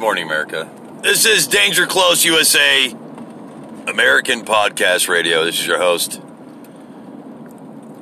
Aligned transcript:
Good 0.00 0.06
morning, 0.06 0.24
America. 0.24 0.70
This 1.02 1.26
is 1.26 1.46
Danger 1.46 1.86
Close 1.86 2.24
USA, 2.24 2.90
American 3.86 4.46
Podcast 4.46 5.10
Radio. 5.10 5.44
This 5.44 5.60
is 5.60 5.66
your 5.66 5.76
host 5.76 6.22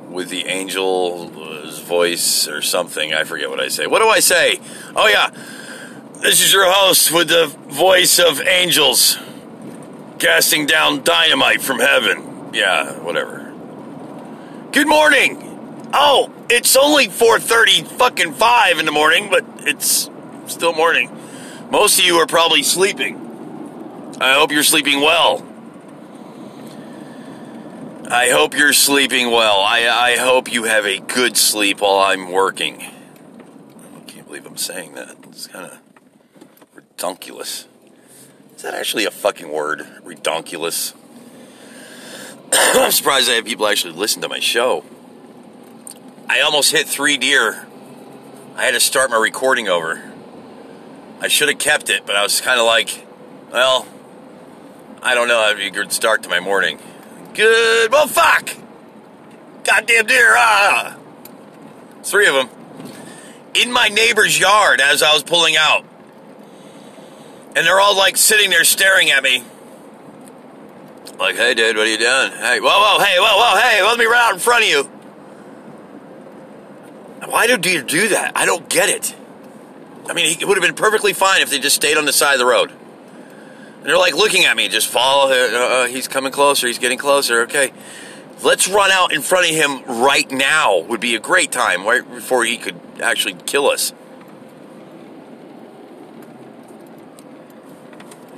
with 0.09 0.29
the 0.29 0.47
angel's 0.47 1.79
voice 1.79 2.47
or 2.47 2.61
something. 2.61 3.13
I 3.13 3.25
forget 3.25 3.49
what 3.49 3.59
I 3.59 3.67
say. 3.67 3.85
What 3.85 3.99
do 3.99 4.07
I 4.07 4.21
say? 4.21 4.61
Oh, 4.95 5.07
yeah. 5.07 5.29
This 6.21 6.41
is 6.41 6.53
your 6.53 6.71
host 6.71 7.11
with 7.11 7.27
the 7.27 7.47
voice 7.67 8.17
of 8.17 8.39
angels 8.47 9.19
casting 10.19 10.65
down 10.67 11.03
dynamite 11.03 11.61
from 11.61 11.79
heaven. 11.79 12.51
Yeah, 12.53 12.93
whatever. 12.99 13.53
Good 14.71 14.87
morning. 14.87 15.89
Oh, 15.93 16.31
it's 16.49 16.77
only 16.77 17.09
4:30 17.09 17.85
fucking 17.85 18.35
5 18.35 18.79
in 18.79 18.85
the 18.85 18.93
morning, 18.93 19.27
but 19.29 19.43
it's 19.67 20.09
still 20.45 20.71
morning. 20.71 21.17
Most 21.69 21.99
of 21.99 22.05
you 22.05 22.15
are 22.15 22.25
probably 22.25 22.63
sleeping. 22.63 24.17
I 24.19 24.33
hope 24.33 24.51
you're 24.51 24.63
sleeping 24.63 25.01
well. 25.01 25.45
I 28.09 28.29
hope 28.31 28.57
you're 28.57 28.73
sleeping 28.73 29.29
well. 29.29 29.59
I, 29.59 29.87
I 29.87 30.17
hope 30.17 30.51
you 30.51 30.63
have 30.63 30.87
a 30.87 30.99
good 30.99 31.37
sleep 31.37 31.81
while 31.81 31.99
I'm 31.99 32.31
working. 32.31 32.81
I 32.81 33.99
can't 34.07 34.25
believe 34.25 34.47
I'm 34.47 34.57
saying 34.57 34.95
that. 34.95 35.15
It's 35.27 35.45
kind 35.45 35.71
of 35.71 35.79
redonkulous. 36.75 37.67
Is 38.55 38.63
that 38.63 38.73
actually 38.73 39.05
a 39.05 39.11
fucking 39.11 39.51
word? 39.51 39.81
Redonkulous. 40.03 40.95
I'm 42.51 42.91
surprised 42.91 43.29
I 43.29 43.33
have 43.33 43.45
people 43.45 43.67
actually 43.67 43.93
listen 43.93 44.23
to 44.23 44.27
my 44.27 44.39
show. 44.39 44.83
I 46.27 46.41
almost 46.41 46.71
hit 46.71 46.87
three 46.87 47.17
deer. 47.17 47.67
I 48.55 48.65
had 48.65 48.71
to 48.71 48.79
start 48.79 49.11
my 49.11 49.17
recording 49.17 49.67
over. 49.67 50.08
I 51.21 51.27
should 51.27 51.49
have 51.49 51.57
kept 51.57 51.89
it, 51.89 52.05
but 52.05 52.15
I 52.15 52.23
was 52.23 52.39
kind 52.41 52.59
of 52.59 52.65
like, 52.65 53.05
well, 53.51 53.85
I 55.01 55.13
don't 55.13 55.27
know. 55.27 55.41
That'd 55.41 55.57
be 55.57 55.67
a 55.67 55.71
good 55.71 55.91
start 55.91 56.23
to 56.23 56.29
my 56.29 56.39
morning. 56.39 56.79
Good. 57.33 57.91
Well, 57.91 58.07
fuck. 58.07 58.55
Goddamn 59.63 60.05
deer. 60.05 60.33
Ah. 60.37 60.97
Three 62.03 62.27
of 62.27 62.35
them. 62.35 62.49
In 63.53 63.71
my 63.71 63.87
neighbor's 63.87 64.39
yard 64.39 64.79
as 64.79 65.03
I 65.03 65.13
was 65.13 65.23
pulling 65.23 65.57
out. 65.57 65.83
And 67.55 67.65
they're 67.65 67.79
all 67.79 67.97
like 67.97 68.15
sitting 68.15 68.49
there 68.49 68.63
staring 68.63 69.11
at 69.11 69.23
me. 69.23 69.43
Like, 71.19 71.35
hey, 71.35 71.53
dude, 71.53 71.75
what 71.75 71.85
are 71.85 71.89
you 71.89 71.97
doing? 71.97 72.31
Hey, 72.31 72.61
whoa, 72.61 72.69
whoa, 72.69 73.03
hey, 73.03 73.17
whoa, 73.19 73.37
whoa, 73.37 73.59
hey, 73.59 73.83
let 73.83 73.99
me 73.99 74.05
run 74.05 74.19
out 74.19 74.33
in 74.33 74.39
front 74.39 74.63
of 74.63 74.69
you. 74.69 74.83
Why 77.29 77.47
do 77.47 77.57
deer 77.57 77.81
do 77.81 78.09
that? 78.09 78.31
I 78.35 78.45
don't 78.45 78.69
get 78.69 78.87
it. 78.87 79.15
I 80.09 80.13
mean, 80.13 80.37
it 80.39 80.47
would 80.47 80.57
have 80.57 80.65
been 80.65 80.75
perfectly 80.75 81.13
fine 81.13 81.41
if 81.41 81.51
they 81.51 81.59
just 81.59 81.75
stayed 81.75 81.97
on 81.97 82.05
the 82.05 82.13
side 82.13 82.33
of 82.33 82.39
the 82.39 82.45
road. 82.45 82.71
And 82.71 83.85
they're 83.85 83.97
like 83.97 84.15
looking 84.15 84.45
at 84.45 84.57
me, 84.57 84.67
just 84.67 84.87
follow. 84.87 85.31
Uh, 85.31 85.35
uh, 85.35 85.87
he's 85.87 86.07
coming 86.07 86.31
closer. 86.31 86.67
He's 86.67 86.79
getting 86.79 86.97
closer. 86.97 87.43
Okay, 87.43 87.71
let's 88.43 88.67
run 88.67 88.91
out 88.91 89.13
in 89.13 89.21
front 89.21 89.49
of 89.49 89.55
him 89.55 89.83
right 90.01 90.29
now. 90.31 90.79
Would 90.79 90.99
be 90.99 91.15
a 91.15 91.19
great 91.19 91.51
time, 91.51 91.85
right 91.85 92.03
before 92.09 92.43
he 92.43 92.57
could 92.57 92.75
actually 93.01 93.35
kill 93.45 93.67
us. 93.67 93.93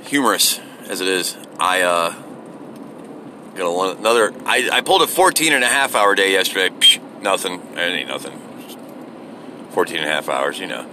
Humorous 0.04 0.60
as 0.88 1.00
it 1.00 1.08
is, 1.08 1.38
I 1.58 1.80
uh, 1.80 2.10
got 3.54 3.98
another. 3.98 4.34
I, 4.44 4.68
I 4.70 4.80
pulled 4.82 5.02
a 5.02 5.06
14 5.06 5.54
and 5.54 5.64
a 5.64 5.68
half 5.68 5.94
hour 5.94 6.14
day 6.14 6.32
yesterday. 6.32 6.68
Psh, 6.68 7.22
nothing. 7.22 7.60
It 7.72 7.78
ain't 7.78 8.08
nothing. 8.08 8.38
14 9.70 9.96
and 9.96 10.04
a 10.04 10.08
half 10.08 10.28
hours, 10.28 10.58
you 10.58 10.66
know. 10.66 10.86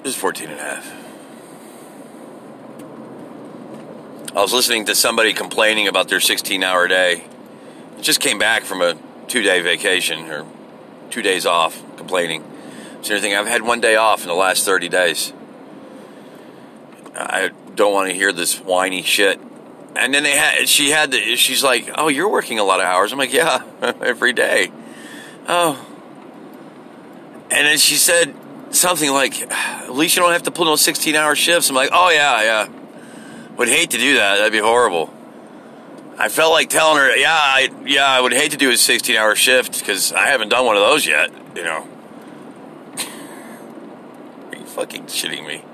It 0.00 0.04
was 0.04 0.16
14 0.16 0.48
and 0.48 0.58
a 0.58 0.62
half. 0.62 0.94
I 4.34 4.40
was 4.40 4.54
listening 4.54 4.86
to 4.86 4.94
somebody 4.94 5.34
complaining 5.34 5.88
about 5.88 6.08
their 6.08 6.20
16 6.20 6.64
hour 6.64 6.88
day. 6.88 7.24
Just 8.00 8.20
came 8.20 8.38
back 8.38 8.62
from 8.62 8.80
a 8.80 8.96
two 9.28 9.42
day 9.42 9.60
vacation 9.60 10.30
or 10.30 10.46
two 11.10 11.20
days 11.20 11.44
off, 11.44 11.82
complaining. 11.98 12.42
So 13.02 13.12
anything, 13.12 13.34
I've 13.34 13.46
had 13.46 13.60
one 13.60 13.82
day 13.82 13.96
off 13.96 14.22
in 14.22 14.28
the 14.28 14.34
last 14.34 14.64
30 14.64 14.88
days. 14.88 15.34
I 17.14 17.50
don't 17.74 17.92
want 17.92 18.08
to 18.08 18.14
hear 18.14 18.32
this 18.32 18.58
whiny 18.58 19.02
shit. 19.02 19.38
And 19.96 20.14
then 20.14 20.22
they 20.22 20.34
had, 20.34 20.66
she 20.66 20.88
had, 20.88 21.10
the, 21.10 21.36
she's 21.36 21.62
like, 21.62 21.90
oh, 21.96 22.08
you're 22.08 22.30
working 22.30 22.58
a 22.58 22.64
lot 22.64 22.80
of 22.80 22.86
hours. 22.86 23.12
I'm 23.12 23.18
like, 23.18 23.34
yeah, 23.34 23.64
every 23.82 24.32
day. 24.32 24.72
Oh. 25.46 25.86
And 27.50 27.66
then 27.66 27.76
she 27.76 27.96
said, 27.96 28.34
something 28.70 29.10
like, 29.10 29.40
at 29.50 29.92
least 29.92 30.16
you 30.16 30.22
don't 30.22 30.32
have 30.32 30.44
to 30.44 30.50
pull 30.50 30.66
those 30.66 30.80
16 30.80 31.14
hour 31.14 31.34
shifts. 31.34 31.68
I'm 31.68 31.76
like, 31.76 31.90
oh, 31.92 32.10
yeah, 32.10 32.42
yeah. 32.42 32.68
Would 33.56 33.68
hate 33.68 33.90
to 33.90 33.98
do 33.98 34.14
that. 34.14 34.36
That'd 34.36 34.52
be 34.52 34.58
horrible. 34.58 35.12
I 36.18 36.28
felt 36.28 36.52
like 36.52 36.68
telling 36.68 36.98
her, 36.98 37.16
yeah, 37.16 37.32
I, 37.32 37.70
yeah, 37.86 38.06
I 38.06 38.20
would 38.20 38.32
hate 38.32 38.50
to 38.52 38.58
do 38.58 38.70
a 38.70 38.76
16 38.76 39.16
hour 39.16 39.34
shift 39.34 39.78
because 39.78 40.12
I 40.12 40.26
haven't 40.26 40.50
done 40.50 40.66
one 40.66 40.76
of 40.76 40.82
those 40.82 41.06
yet, 41.06 41.30
you 41.56 41.64
know. 41.64 41.86
Are 44.52 44.56
you 44.56 44.66
fucking 44.66 45.06
shitting 45.06 45.46
me? 45.46 45.64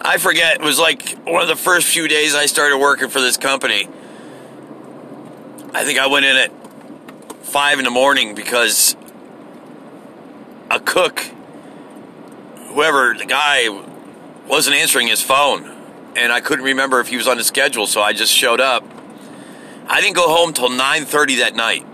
I 0.00 0.18
forget. 0.18 0.56
It 0.56 0.62
was 0.62 0.80
like 0.80 1.16
one 1.24 1.42
of 1.42 1.48
the 1.48 1.56
first 1.56 1.86
few 1.86 2.08
days 2.08 2.34
I 2.34 2.46
started 2.46 2.78
working 2.78 3.08
for 3.08 3.20
this 3.20 3.36
company. 3.36 3.88
I 5.72 5.84
think 5.84 6.00
I 6.00 6.08
went 6.08 6.26
in 6.26 6.36
at 6.36 6.50
five 7.44 7.78
in 7.78 7.84
the 7.84 7.90
morning 7.90 8.34
because 8.34 8.96
a 10.68 10.80
cook 10.80 11.24
whoever 12.72 13.14
the 13.14 13.26
guy 13.26 13.68
wasn't 14.46 14.76
answering 14.76 15.08
his 15.08 15.22
phone, 15.22 15.64
and 16.16 16.32
I 16.32 16.40
couldn't 16.40 16.64
remember 16.64 17.00
if 17.00 17.08
he 17.08 17.16
was 17.16 17.28
on 17.28 17.36
the 17.36 17.44
schedule, 17.44 17.86
so 17.86 18.02
I 18.02 18.12
just 18.12 18.32
showed 18.32 18.60
up. 18.60 18.84
I 19.86 20.00
didn't 20.00 20.16
go 20.16 20.28
home 20.28 20.52
till 20.52 20.68
9:30 20.68 21.38
that 21.38 21.54
night. 21.54 21.86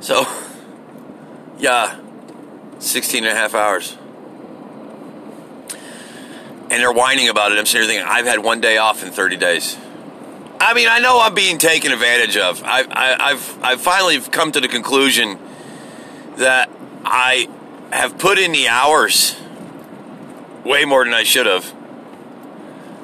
So, 0.00 0.26
yeah, 1.58 1.98
16 2.78 3.24
and 3.24 3.32
a 3.32 3.36
half 3.36 3.54
hours. 3.54 3.96
And 6.70 6.80
they're 6.80 6.92
whining 6.92 7.28
about 7.28 7.52
it. 7.52 7.58
I'm 7.58 7.66
sitting 7.66 7.88
thinking, 7.88 8.06
I've 8.06 8.26
had 8.26 8.38
one 8.38 8.60
day 8.60 8.78
off 8.78 9.02
in 9.02 9.10
30 9.10 9.36
days. 9.36 9.76
I 10.60 10.72
mean, 10.74 10.88
I 10.88 11.00
know 11.00 11.20
I'm 11.20 11.34
being 11.34 11.58
taken 11.58 11.90
advantage 11.90 12.36
of. 12.36 12.62
I, 12.62 12.82
I, 12.82 13.30
I've, 13.30 13.58
I've 13.64 13.80
finally 13.80 14.20
come 14.20 14.52
to 14.52 14.60
the 14.60 14.68
conclusion 14.68 15.38
that 16.36 16.70
I 17.04 17.48
have 17.90 18.18
put 18.18 18.38
in 18.38 18.52
the 18.52 18.68
hours 18.68 19.36
way 20.64 20.84
more 20.84 21.04
than 21.04 21.14
I 21.14 21.22
should 21.22 21.46
have. 21.46 21.74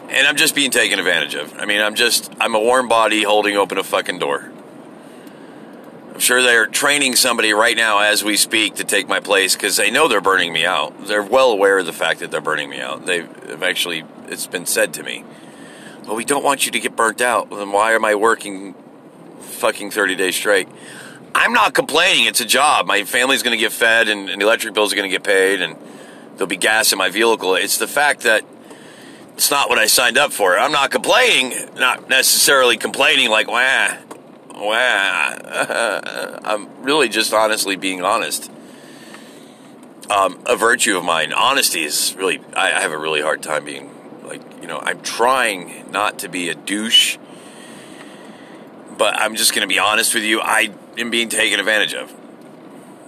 And 0.08 0.26
I'm 0.26 0.36
just 0.36 0.54
being 0.54 0.70
taken 0.70 0.98
advantage 0.98 1.34
of. 1.34 1.58
I 1.58 1.64
mean, 1.64 1.80
I'm 1.80 1.94
just, 1.94 2.32
I'm 2.40 2.54
a 2.54 2.60
warm 2.60 2.88
body 2.88 3.24
holding 3.24 3.56
open 3.56 3.78
a 3.78 3.82
fucking 3.82 4.18
door. 4.18 4.50
I'm 6.14 6.20
sure 6.20 6.42
they're 6.42 6.66
training 6.66 7.16
somebody 7.16 7.52
right 7.52 7.76
now 7.76 7.98
as 7.98 8.24
we 8.24 8.36
speak 8.36 8.76
to 8.76 8.84
take 8.84 9.08
my 9.08 9.20
place 9.20 9.54
because 9.54 9.76
they 9.76 9.90
know 9.90 10.08
they're 10.08 10.20
burning 10.20 10.52
me 10.52 10.64
out. 10.64 11.06
They're 11.06 11.22
well 11.22 11.50
aware 11.50 11.78
of 11.78 11.86
the 11.86 11.92
fact 11.92 12.20
that 12.20 12.30
they're 12.30 12.40
burning 12.40 12.70
me 12.70 12.80
out. 12.80 13.04
They've 13.04 13.62
actually, 13.62 14.04
it's 14.28 14.46
been 14.46 14.64
said 14.64 14.94
to 14.94 15.02
me, 15.02 15.24
well, 16.06 16.16
we 16.16 16.24
don't 16.24 16.44
want 16.44 16.64
you 16.64 16.72
to 16.72 16.80
get 16.80 16.96
burnt 16.96 17.20
out. 17.20 17.50
Then 17.50 17.72
why 17.72 17.92
am 17.92 18.04
I 18.04 18.14
working 18.14 18.74
fucking 19.40 19.90
30 19.90 20.14
days 20.14 20.36
straight? 20.36 20.68
I'm 21.34 21.52
not 21.52 21.74
complaining. 21.74 22.26
It's 22.26 22.40
a 22.40 22.46
job. 22.46 22.86
My 22.86 23.04
family's 23.04 23.42
going 23.42 23.56
to 23.56 23.62
get 23.62 23.72
fed, 23.72 24.08
and, 24.08 24.28
and 24.30 24.40
the 24.40 24.46
electric 24.46 24.74
bills 24.74 24.92
are 24.92 24.96
going 24.96 25.08
to 25.08 25.14
get 25.14 25.24
paid, 25.24 25.60
and 25.60 25.76
there'll 26.32 26.46
be 26.46 26.56
gas 26.56 26.92
in 26.92 26.98
my 26.98 27.10
vehicle. 27.10 27.54
It's 27.54 27.78
the 27.78 27.86
fact 27.86 28.22
that 28.22 28.44
it's 29.34 29.50
not 29.50 29.68
what 29.68 29.78
I 29.78 29.86
signed 29.86 30.16
up 30.16 30.32
for. 30.32 30.58
I'm 30.58 30.72
not 30.72 30.90
complaining, 30.90 31.52
not 31.74 32.08
necessarily 32.08 32.78
complaining 32.78 33.28
like, 33.28 33.48
wah, 33.48 33.96
wah. 34.54 35.36
I'm 36.44 36.82
really 36.82 37.10
just 37.10 37.34
honestly 37.34 37.76
being 37.76 38.02
honest. 38.02 38.50
Um, 40.08 40.38
a 40.46 40.56
virtue 40.56 40.96
of 40.96 41.04
mine. 41.04 41.32
Honesty 41.32 41.82
is 41.82 42.14
really, 42.16 42.40
I, 42.54 42.72
I 42.72 42.80
have 42.80 42.92
a 42.92 42.98
really 42.98 43.20
hard 43.20 43.42
time 43.42 43.64
being 43.64 43.90
like, 44.24 44.40
you 44.62 44.68
know, 44.68 44.78
I'm 44.78 45.02
trying 45.02 45.90
not 45.90 46.20
to 46.20 46.28
be 46.28 46.48
a 46.48 46.54
douche, 46.54 47.18
but 48.96 49.14
I'm 49.16 49.36
just 49.36 49.52
going 49.54 49.68
to 49.68 49.72
be 49.72 49.78
honest 49.78 50.14
with 50.14 50.22
you. 50.22 50.40
I 50.40 50.72
am 50.98 51.10
being 51.10 51.28
taken 51.28 51.58
advantage 51.58 51.94
of. 51.94 52.12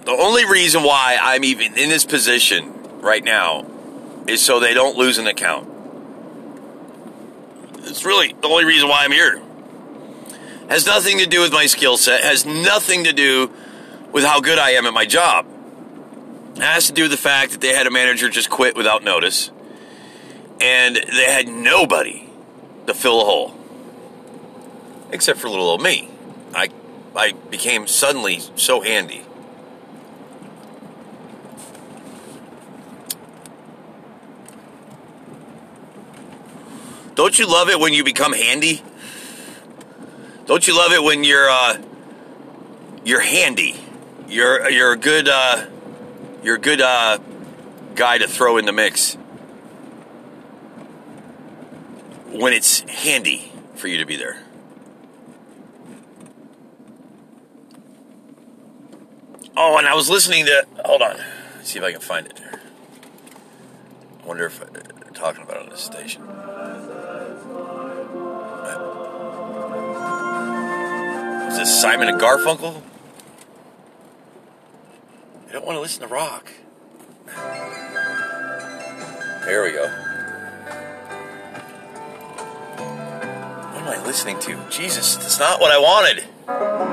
The 0.04 0.12
only 0.12 0.44
reason 0.44 0.82
why 0.82 1.18
I'm 1.20 1.44
even 1.44 1.76
in 1.76 1.88
this 1.88 2.04
position 2.04 3.00
right 3.00 3.22
now 3.22 3.66
is 4.26 4.44
so 4.44 4.60
they 4.60 4.74
don't 4.74 4.96
lose 4.96 5.18
an 5.18 5.26
account. 5.26 5.68
It's 7.84 8.04
really 8.04 8.32
the 8.32 8.48
only 8.48 8.64
reason 8.64 8.88
why 8.88 9.04
I'm 9.04 9.12
here. 9.12 9.40
Has 10.68 10.86
nothing 10.86 11.18
to 11.18 11.26
do 11.26 11.40
with 11.40 11.52
my 11.52 11.66
skill 11.66 11.96
set, 11.96 12.22
has 12.22 12.44
nothing 12.44 13.04
to 13.04 13.12
do 13.12 13.50
with 14.12 14.24
how 14.24 14.40
good 14.40 14.58
I 14.58 14.70
am 14.70 14.86
at 14.86 14.92
my 14.92 15.06
job. 15.06 15.46
It 16.56 16.62
has 16.62 16.88
to 16.88 16.92
do 16.92 17.02
with 17.02 17.10
the 17.10 17.16
fact 17.16 17.52
that 17.52 17.60
they 17.60 17.74
had 17.74 17.86
a 17.86 17.90
manager 17.90 18.28
just 18.28 18.50
quit 18.50 18.76
without 18.76 19.02
notice, 19.02 19.50
and 20.60 20.96
they 20.96 21.24
had 21.24 21.48
nobody 21.48 22.28
to 22.86 22.94
fill 22.94 23.22
a 23.22 23.24
hole. 23.24 23.54
Except 25.10 25.38
for 25.38 25.48
little 25.48 25.68
old 25.68 25.82
me. 25.82 26.10
I 26.54 26.68
I 27.18 27.32
became 27.32 27.88
suddenly 27.88 28.40
so 28.54 28.80
handy. 28.80 29.24
Don't 37.16 37.36
you 37.36 37.48
love 37.48 37.70
it 37.70 37.80
when 37.80 37.92
you 37.92 38.04
become 38.04 38.32
handy? 38.32 38.84
Don't 40.46 40.64
you 40.68 40.78
love 40.78 40.92
it 40.92 41.02
when 41.02 41.24
you're 41.24 41.50
uh, 41.50 41.78
you're 43.04 43.20
handy? 43.20 43.74
You're 44.28 44.70
you're 44.70 44.92
a 44.92 44.96
good 44.96 45.28
uh, 45.28 45.66
you're 46.44 46.54
a 46.54 46.60
good 46.60 46.80
uh, 46.80 47.18
guy 47.96 48.18
to 48.18 48.28
throw 48.28 48.58
in 48.58 48.64
the 48.64 48.72
mix 48.72 49.14
when 52.30 52.52
it's 52.52 52.82
handy 52.82 53.50
for 53.74 53.88
you 53.88 53.98
to 53.98 54.06
be 54.06 54.14
there. 54.14 54.38
Oh, 59.60 59.76
and 59.76 59.88
I 59.88 59.94
was 59.94 60.08
listening 60.08 60.46
to. 60.46 60.66
Hold 60.84 61.02
on, 61.02 61.16
Let's 61.56 61.70
see 61.70 61.80
if 61.80 61.84
I 61.84 61.90
can 61.90 62.00
find 62.00 62.28
it. 62.28 62.40
I 64.22 64.26
wonder 64.26 64.46
if 64.46 64.60
they're 64.60 65.10
talking 65.14 65.42
about 65.42 65.56
it 65.56 65.62
on 65.64 65.68
this 65.70 65.80
station. 65.80 66.22
Is 71.50 71.58
this 71.58 71.80
Simon 71.80 72.08
and 72.08 72.20
Garfunkel? 72.20 72.82
I 75.48 75.52
don't 75.52 75.66
want 75.66 75.74
to 75.74 75.80
listen 75.80 76.02
to 76.02 76.06
rock. 76.06 76.52
There 79.44 79.64
we 79.64 79.72
go. 79.72 79.88
What 83.72 83.82
am 83.82 83.88
I 83.88 84.00
listening 84.06 84.38
to? 84.38 84.56
Jesus, 84.70 85.16
that's 85.16 85.40
not 85.40 85.60
what 85.60 85.72
I 85.72 85.78
wanted. 85.78 86.87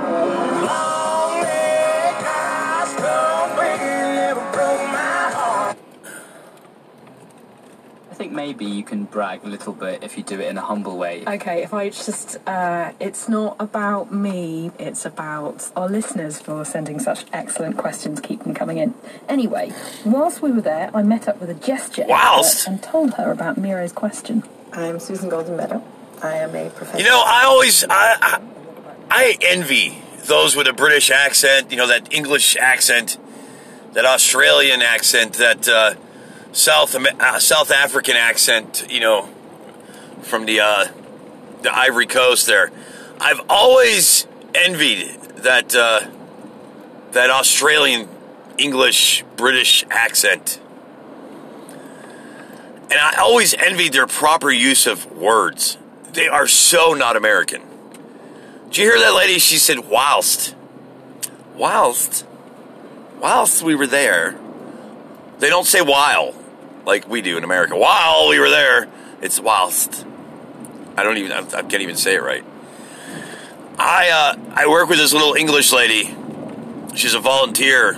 Maybe 8.35 8.65
you 8.65 8.83
can 8.83 9.05
brag 9.05 9.45
a 9.45 9.47
little 9.47 9.71
bit 9.71 10.03
if 10.03 10.17
you 10.17 10.23
do 10.23 10.39
it 10.41 10.47
in 10.49 10.57
a 10.57 10.61
humble 10.61 10.97
way. 10.97 11.23
Okay, 11.25 11.63
if 11.63 11.73
I 11.73 11.89
just, 11.89 12.37
uh, 12.45 12.91
it's 12.99 13.29
not 13.29 13.55
about 13.59 14.11
me, 14.13 14.71
it's 14.77 15.05
about 15.05 15.71
our 15.75 15.87
listeners 15.87 16.39
for 16.39 16.65
sending 16.65 16.99
such 16.99 17.25
excellent 17.31 17.77
questions. 17.77 18.19
Keep 18.19 18.43
them 18.43 18.53
coming 18.53 18.77
in. 18.77 18.93
Anyway, 19.29 19.71
whilst 20.03 20.41
we 20.41 20.51
were 20.51 20.61
there, 20.61 20.91
I 20.93 21.01
met 21.01 21.29
up 21.29 21.39
with 21.39 21.49
a 21.49 21.53
gesture 21.53 22.03
Whilst? 22.07 22.67
and 22.67 22.83
told 22.83 23.13
her 23.13 23.31
about 23.31 23.57
Miro's 23.57 23.93
question. 23.93 24.43
I'm 24.73 24.99
Susan 24.99 25.29
Goldin-Meadow. 25.29 25.81
I 26.21 26.35
am 26.37 26.55
a 26.55 26.69
professor. 26.69 26.97
You 26.97 27.05
know, 27.05 27.23
I 27.25 27.43
always 27.45 27.83
I, 27.83 28.17
I 28.21 28.41
I 29.09 29.37
envy 29.41 30.01
those 30.25 30.55
with 30.55 30.67
a 30.67 30.73
British 30.73 31.09
accent. 31.09 31.71
You 31.71 31.77
know, 31.77 31.87
that 31.87 32.13
English 32.13 32.57
accent, 32.57 33.17
that 33.93 34.05
Australian 34.05 34.81
accent, 34.81 35.33
that 35.33 35.67
uh, 35.69 35.95
South 36.55 36.95
uh, 36.95 37.37
South 37.39 37.69
African 37.69 38.15
accent. 38.15 38.87
You 38.89 39.01
know, 39.01 39.29
from 40.21 40.45
the 40.45 40.61
uh, 40.61 40.85
the 41.61 41.77
Ivory 41.77 42.07
Coast. 42.07 42.47
There, 42.47 42.71
I've 43.19 43.41
always 43.49 44.25
envied 44.53 45.19
that 45.43 45.75
uh, 45.75 46.07
that 47.11 47.29
Australian 47.29 48.07
English 48.57 49.25
British 49.35 49.85
accent. 49.89 50.61
And 52.87 52.99
I 52.99 53.15
always 53.19 53.53
envied 53.55 53.91
their 53.91 54.07
proper 54.07 54.49
use 54.49 54.87
of 54.87 55.11
words. 55.11 55.77
They 56.13 56.27
are 56.27 56.47
so 56.47 56.93
not 56.93 57.17
American. 57.17 57.63
Did 58.67 58.77
you 58.77 58.83
hear 58.85 58.99
that 58.99 59.15
lady? 59.15 59.39
She 59.39 59.57
said, 59.57 59.89
whilst. 59.89 60.55
Whilst. 61.55 62.25
Whilst 63.19 63.63
we 63.63 63.73
were 63.73 63.87
there. 63.87 64.35
They 65.39 65.49
don't 65.49 65.65
say 65.65 65.81
while 65.81 66.35
like 66.85 67.07
we 67.07 67.21
do 67.21 67.37
in 67.37 67.43
America. 67.43 67.75
While 67.75 68.29
we 68.29 68.39
were 68.39 68.49
there, 68.49 68.87
it's 69.21 69.39
whilst. 69.39 70.05
I 70.97 71.03
don't 71.03 71.17
even, 71.17 71.31
I 71.31 71.41
can't 71.41 71.81
even 71.81 71.97
say 71.97 72.15
it 72.15 72.23
right. 72.23 72.43
I, 73.77 74.09
uh, 74.09 74.39
I 74.53 74.67
work 74.67 74.87
with 74.87 74.97
this 74.97 75.11
little 75.13 75.33
English 75.33 75.73
lady. 75.73 76.15
She's 76.95 77.13
a 77.13 77.19
volunteer 77.19 77.95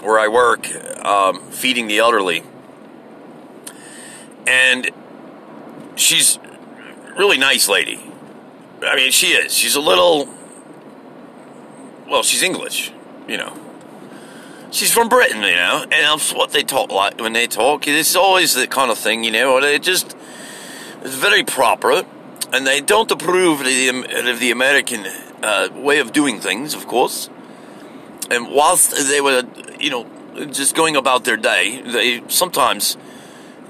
where 0.00 0.18
I 0.18 0.28
work, 0.28 0.66
um, 1.04 1.40
feeding 1.50 1.86
the 1.88 1.98
elderly 1.98 2.42
and 4.48 4.90
she's 5.94 6.38
really 7.16 7.36
nice 7.36 7.68
lady. 7.68 8.00
I 8.82 8.96
mean, 8.96 9.12
she 9.12 9.28
is. 9.28 9.54
She's 9.54 9.76
a 9.76 9.80
little. 9.80 10.28
Well, 12.08 12.22
she's 12.22 12.42
English, 12.42 12.90
you 13.28 13.36
know. 13.36 13.52
She's 14.70 14.92
from 14.92 15.08
Britain, 15.08 15.42
you 15.42 15.56
know, 15.56 15.82
and 15.82 15.92
that's 15.92 16.32
what 16.32 16.50
they 16.50 16.62
talk 16.62 16.92
like 16.92 17.20
when 17.20 17.32
they 17.32 17.46
talk. 17.46 17.88
It's 17.88 18.14
always 18.14 18.54
the 18.54 18.66
kind 18.66 18.90
of 18.90 18.98
thing, 18.98 19.24
you 19.24 19.30
know. 19.30 19.54
Or 19.54 19.60
they 19.62 19.78
just 19.78 20.14
it's 21.02 21.14
very 21.14 21.42
proper, 21.42 22.04
and 22.52 22.66
they 22.66 22.80
don't 22.80 23.10
approve 23.10 23.60
of 23.60 23.66
the, 23.66 23.88
of 23.88 24.40
the 24.40 24.50
American 24.50 25.06
uh, 25.42 25.68
way 25.74 26.00
of 26.00 26.12
doing 26.12 26.38
things, 26.38 26.74
of 26.74 26.86
course. 26.86 27.30
And 28.30 28.48
whilst 28.50 28.90
they 29.08 29.22
were, 29.22 29.44
you 29.80 29.90
know, 29.90 30.06
just 30.46 30.74
going 30.74 30.96
about 30.96 31.24
their 31.24 31.38
day, 31.38 31.80
they 31.80 32.22
sometimes 32.28 32.98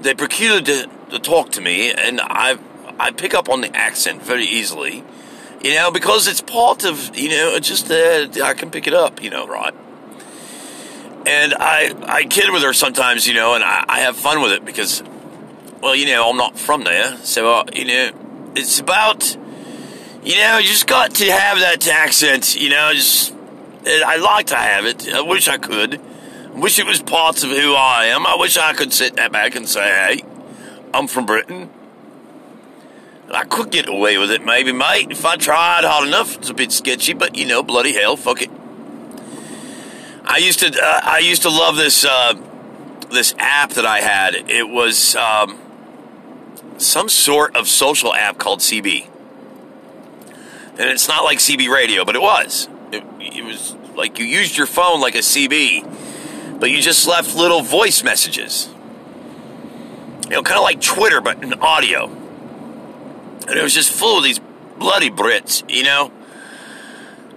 they 0.01 0.13
procured 0.13 0.65
to, 0.65 0.89
to 1.11 1.19
talk 1.19 1.51
to 1.51 1.61
me, 1.61 1.91
and 1.93 2.19
I 2.21 2.57
I 2.99 3.11
pick 3.11 3.33
up 3.33 3.47
on 3.47 3.61
the 3.61 3.73
accent 3.73 4.21
very 4.21 4.45
easily, 4.45 5.03
you 5.61 5.75
know, 5.75 5.91
because 5.91 6.27
it's 6.27 6.41
part 6.41 6.83
of 6.83 7.15
you 7.15 7.29
know 7.29 7.57
just 7.59 7.89
uh, 7.89 8.27
I 8.43 8.53
can 8.53 8.69
pick 8.69 8.85
it 8.85 8.93
up, 8.93 9.23
you 9.23 9.29
know, 9.29 9.47
right. 9.47 9.73
And 11.29 11.53
I 11.53 11.93
I 12.07 12.23
kid 12.23 12.49
with 12.51 12.63
her 12.63 12.73
sometimes, 12.73 13.27
you 13.27 13.35
know, 13.35 13.53
and 13.53 13.63
I, 13.63 13.85
I 13.87 13.99
have 13.99 14.15
fun 14.17 14.41
with 14.41 14.51
it 14.51 14.65
because, 14.65 15.03
well, 15.79 15.95
you 15.95 16.07
know, 16.07 16.27
I'm 16.27 16.37
not 16.37 16.57
from 16.57 16.83
there, 16.85 17.17
so 17.17 17.53
uh, 17.53 17.65
you 17.71 17.85
know, 17.85 18.51
it's 18.55 18.79
about, 18.79 19.37
you 20.23 20.37
know, 20.37 20.57
you 20.57 20.67
just 20.67 20.87
got 20.87 21.13
to 21.15 21.31
have 21.31 21.59
that 21.59 21.87
accent, 21.87 22.59
you 22.59 22.69
know, 22.69 22.91
just 22.95 23.31
I 23.85 24.15
like 24.15 24.47
to 24.47 24.55
have 24.55 24.85
it. 24.85 25.07
I 25.13 25.21
wish 25.21 25.47
I 25.47 25.59
could 25.59 26.01
I 26.55 26.59
wish 26.59 26.79
it 26.79 26.87
was 26.87 26.99
parts 26.99 27.43
of 27.43 27.51
who 27.51 27.75
I 27.75 28.05
am. 28.05 28.25
I 28.25 28.35
wish 28.35 28.57
I 28.57 28.73
could 28.73 28.91
sit 28.91 29.15
back 29.15 29.55
and 29.55 29.69
say, 29.69 29.81
hey, 29.81 30.23
I'm 30.95 31.05
from 31.07 31.27
Britain. 31.27 31.69
I 33.31 33.43
could 33.43 33.69
get 33.69 33.87
away 33.87 34.17
with 34.17 34.31
it, 34.31 34.43
maybe, 34.43 34.71
mate, 34.71 35.11
if 35.11 35.23
I 35.23 35.35
tried 35.35 35.83
hard 35.83 36.07
enough. 36.07 36.37
It's 36.37 36.49
a 36.49 36.55
bit 36.55 36.71
sketchy, 36.71 37.13
but 37.13 37.37
you 37.37 37.45
know, 37.45 37.61
bloody 37.61 37.93
hell, 37.93 38.17
fuck 38.17 38.41
it. 38.41 38.49
I 40.29 40.37
used 40.37 40.59
to, 40.59 40.67
uh, 40.67 40.99
I 41.03 41.19
used 41.19 41.41
to 41.41 41.49
love 41.49 41.75
this, 41.75 42.05
uh, 42.05 42.35
this 43.11 43.33
app 43.39 43.71
that 43.71 43.85
I 43.85 43.99
had. 43.99 44.35
It 44.35 44.69
was 44.69 45.15
um, 45.15 45.57
some 46.77 47.09
sort 47.09 47.55
of 47.55 47.67
social 47.67 48.13
app 48.13 48.37
called 48.37 48.59
CB, 48.59 49.07
and 50.77 50.81
it's 50.81 51.07
not 51.07 51.23
like 51.23 51.39
CB 51.39 51.67
radio, 51.67 52.05
but 52.05 52.15
it 52.15 52.21
was. 52.21 52.69
It, 52.91 53.03
it 53.19 53.43
was 53.43 53.75
like 53.95 54.19
you 54.19 54.25
used 54.25 54.55
your 54.55 54.67
phone 54.67 55.01
like 55.01 55.15
a 55.15 55.19
CB, 55.19 56.59
but 56.59 56.69
you 56.69 56.79
just 56.79 57.07
left 57.07 57.35
little 57.35 57.63
voice 57.63 58.03
messages. 58.03 58.69
You 60.25 60.35
know, 60.35 60.43
kind 60.43 60.59
of 60.59 60.63
like 60.63 60.79
Twitter, 60.79 61.21
but 61.21 61.43
in 61.43 61.55
audio. 61.55 62.05
And 62.05 63.57
it 63.57 63.63
was 63.63 63.73
just 63.73 63.91
full 63.91 64.19
of 64.19 64.23
these 64.23 64.39
bloody 64.77 65.09
Brits, 65.09 65.67
you 65.67 65.83
know? 65.83 66.11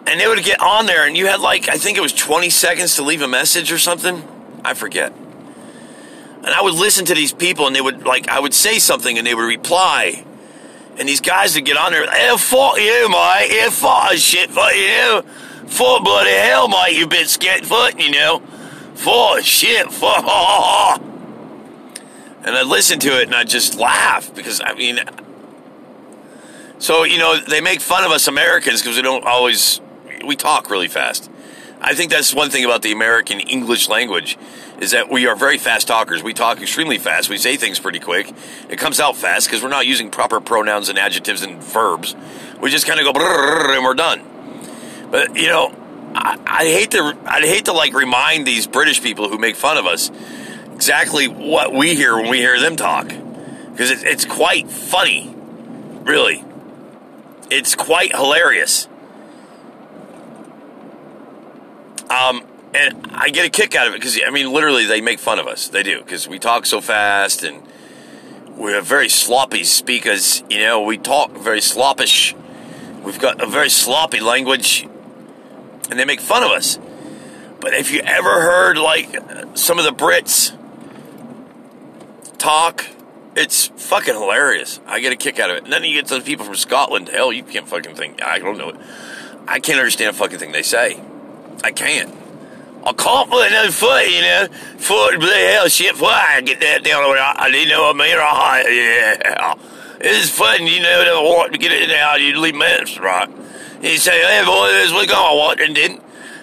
And 0.06 0.20
they 0.20 0.26
would 0.26 0.42
get 0.44 0.60
on 0.60 0.86
there, 0.86 1.06
and 1.06 1.16
you 1.16 1.26
had 1.26 1.40
like, 1.40 1.68
I 1.68 1.76
think 1.76 1.96
it 1.96 2.00
was 2.00 2.12
20 2.12 2.50
seconds 2.50 2.96
to 2.96 3.02
leave 3.02 3.22
a 3.22 3.28
message 3.28 3.70
or 3.70 3.78
something. 3.78 4.22
I 4.64 4.74
forget. 4.74 5.12
And 5.12 6.48
I 6.48 6.60
would 6.60 6.74
listen 6.74 7.04
to 7.06 7.14
these 7.14 7.32
people, 7.32 7.66
and 7.66 7.76
they 7.76 7.80
would, 7.80 8.04
like, 8.04 8.28
I 8.28 8.40
would 8.40 8.52
say 8.54 8.78
something, 8.78 9.16
and 9.16 9.26
they 9.26 9.34
would 9.34 9.42
reply. 9.42 10.24
And 10.98 11.08
these 11.08 11.20
guys 11.20 11.54
would 11.54 11.64
get 11.64 11.76
on 11.76 11.92
there, 11.92 12.10
hey, 12.10 12.36
fuck 12.36 12.76
you, 12.78 13.08
mate. 13.08 13.48
Yeah, 13.50 13.70
fuck 13.70 14.12
shit, 14.14 14.50
fuck 14.50 14.74
you. 14.74 15.22
Fuck 15.68 16.04
bloody 16.04 16.30
hell, 16.30 16.68
mate, 16.68 16.96
you 16.96 17.06
bit 17.06 17.28
scat 17.28 17.64
foot, 17.64 17.98
you 17.98 18.10
know. 18.10 18.40
Fuck 18.94 19.42
shit, 19.42 19.90
fuck. 19.92 21.02
And 22.44 22.56
I'd 22.56 22.66
listen 22.66 22.98
to 22.98 23.20
it, 23.20 23.28
and 23.28 23.36
I'd 23.36 23.48
just 23.48 23.76
laugh, 23.76 24.34
because, 24.34 24.60
I 24.60 24.74
mean, 24.74 24.98
so, 26.80 27.04
you 27.04 27.16
know, 27.16 27.38
they 27.38 27.60
make 27.60 27.80
fun 27.80 28.02
of 28.02 28.10
us 28.10 28.26
Americans 28.26 28.82
because 28.82 28.96
we 28.96 29.02
don't 29.02 29.24
always, 29.24 29.80
we 30.24 30.36
talk 30.36 30.70
really 30.70 30.88
fast. 30.88 31.30
I 31.80 31.94
think 31.94 32.12
that's 32.12 32.32
one 32.32 32.50
thing 32.50 32.64
about 32.64 32.82
the 32.82 32.92
American 32.92 33.40
English 33.40 33.88
language 33.88 34.38
is 34.80 34.92
that 34.92 35.10
we 35.10 35.26
are 35.26 35.34
very 35.34 35.58
fast 35.58 35.88
talkers. 35.88 36.22
We 36.22 36.32
talk 36.32 36.60
extremely 36.60 36.98
fast. 36.98 37.28
We 37.28 37.38
say 37.38 37.56
things 37.56 37.80
pretty 37.80 37.98
quick. 37.98 38.32
It 38.68 38.78
comes 38.78 39.00
out 39.00 39.16
fast 39.16 39.48
because 39.48 39.62
we're 39.62 39.68
not 39.68 39.86
using 39.86 40.10
proper 40.10 40.40
pronouns 40.40 40.88
and 40.88 40.98
adjectives 40.98 41.42
and 41.42 41.62
verbs. 41.62 42.14
We 42.60 42.70
just 42.70 42.86
kind 42.86 43.00
of 43.00 43.12
go 43.12 43.20
and 43.20 43.84
we're 43.84 43.94
done. 43.94 44.22
But 45.10 45.36
you 45.36 45.48
know, 45.48 45.74
I, 46.14 46.38
I 46.46 46.64
hate 46.64 46.92
to 46.92 47.18
I 47.24 47.40
hate 47.40 47.64
to 47.64 47.72
like 47.72 47.94
remind 47.94 48.46
these 48.46 48.66
British 48.66 49.02
people 49.02 49.28
who 49.28 49.38
make 49.38 49.56
fun 49.56 49.76
of 49.76 49.86
us 49.86 50.10
exactly 50.72 51.26
what 51.26 51.72
we 51.72 51.94
hear 51.94 52.16
when 52.16 52.30
we 52.30 52.38
hear 52.38 52.58
them 52.60 52.76
talk 52.76 53.08
because 53.72 53.90
it, 53.90 54.04
it's 54.04 54.24
quite 54.24 54.70
funny, 54.70 55.34
really. 56.02 56.44
It's 57.50 57.74
quite 57.74 58.14
hilarious. 58.14 58.88
Um, 62.12 62.44
and 62.74 63.06
I 63.12 63.30
get 63.30 63.46
a 63.46 63.50
kick 63.50 63.74
out 63.74 63.86
of 63.86 63.94
it 63.94 64.00
because 64.00 64.18
I 64.24 64.30
mean, 64.30 64.52
literally, 64.52 64.84
they 64.84 65.00
make 65.00 65.18
fun 65.18 65.38
of 65.38 65.46
us. 65.46 65.68
They 65.68 65.82
do 65.82 66.00
because 66.00 66.28
we 66.28 66.38
talk 66.38 66.66
so 66.66 66.80
fast 66.80 67.42
and 67.42 67.62
we're 68.50 68.82
very 68.82 69.08
sloppy 69.08 69.64
speakers. 69.64 70.42
You 70.50 70.60
know, 70.60 70.82
we 70.82 70.98
talk 70.98 71.32
very 71.32 71.60
sloppish. 71.60 72.34
We've 73.02 73.18
got 73.18 73.42
a 73.42 73.46
very 73.46 73.70
sloppy 73.70 74.20
language, 74.20 74.86
and 75.90 75.98
they 75.98 76.04
make 76.04 76.20
fun 76.20 76.42
of 76.42 76.50
us. 76.50 76.78
But 77.60 77.74
if 77.74 77.90
you 77.90 78.00
ever 78.00 78.42
heard 78.42 78.76
like 78.76 79.16
some 79.54 79.78
of 79.78 79.84
the 79.84 79.92
Brits 79.92 80.56
talk, 82.36 82.86
it's 83.34 83.68
fucking 83.68 84.14
hilarious. 84.14 84.80
I 84.86 85.00
get 85.00 85.12
a 85.12 85.16
kick 85.16 85.38
out 85.40 85.50
of 85.50 85.56
it. 85.56 85.64
And 85.64 85.72
then 85.72 85.82
you 85.84 85.94
get 85.94 86.08
those 86.08 86.24
people 86.24 86.44
from 86.44 86.56
Scotland. 86.56 87.08
Hell, 87.08 87.32
you 87.32 87.42
can't 87.42 87.66
fucking 87.66 87.94
think. 87.94 88.22
I 88.22 88.38
don't 88.38 88.58
know 88.58 88.70
it. 88.70 88.76
I 89.48 89.60
can't 89.60 89.78
understand 89.78 90.10
a 90.10 90.18
fucking 90.18 90.38
thing 90.38 90.52
they 90.52 90.62
say. 90.62 91.00
I 91.64 91.72
can't. 91.72 92.14
I 92.84 92.92
can't 92.92 93.30
put 93.30 93.46
another 93.48 93.70
foot, 93.70 94.08
you 94.08 94.20
know. 94.22 94.48
Foot, 94.78 95.20
the 95.20 95.26
hell, 95.26 95.68
shit. 95.68 95.94
I 96.02 96.40
get 96.40 96.60
that 96.60 96.82
down 96.82 97.04
over 97.04 97.16
I 97.16 97.50
didn't 97.50 97.68
know 97.68 97.82
what 97.82 97.96
I 97.96 97.98
mean. 97.98 98.16
Right, 98.16 98.64
yeah. 98.68 99.54
It's 100.00 100.30
fun, 100.30 100.66
you 100.66 100.80
know, 100.80 101.04
to 101.04 101.10
want 101.22 101.52
to 101.52 101.58
get 101.58 101.70
it 101.70 101.90
out. 101.90 102.20
You 102.20 102.38
leave 102.40 102.56
minutes, 102.56 102.98
right? 102.98 103.28
You 103.80 103.96
say, 103.98 104.20
hey, 104.20 104.42
boy, 104.44 104.68
this 104.72 104.86
is 104.86 104.92
what 104.92 105.10
I 105.10 105.34
want, 105.34 105.60
and 105.60 105.76
then, 105.76 106.00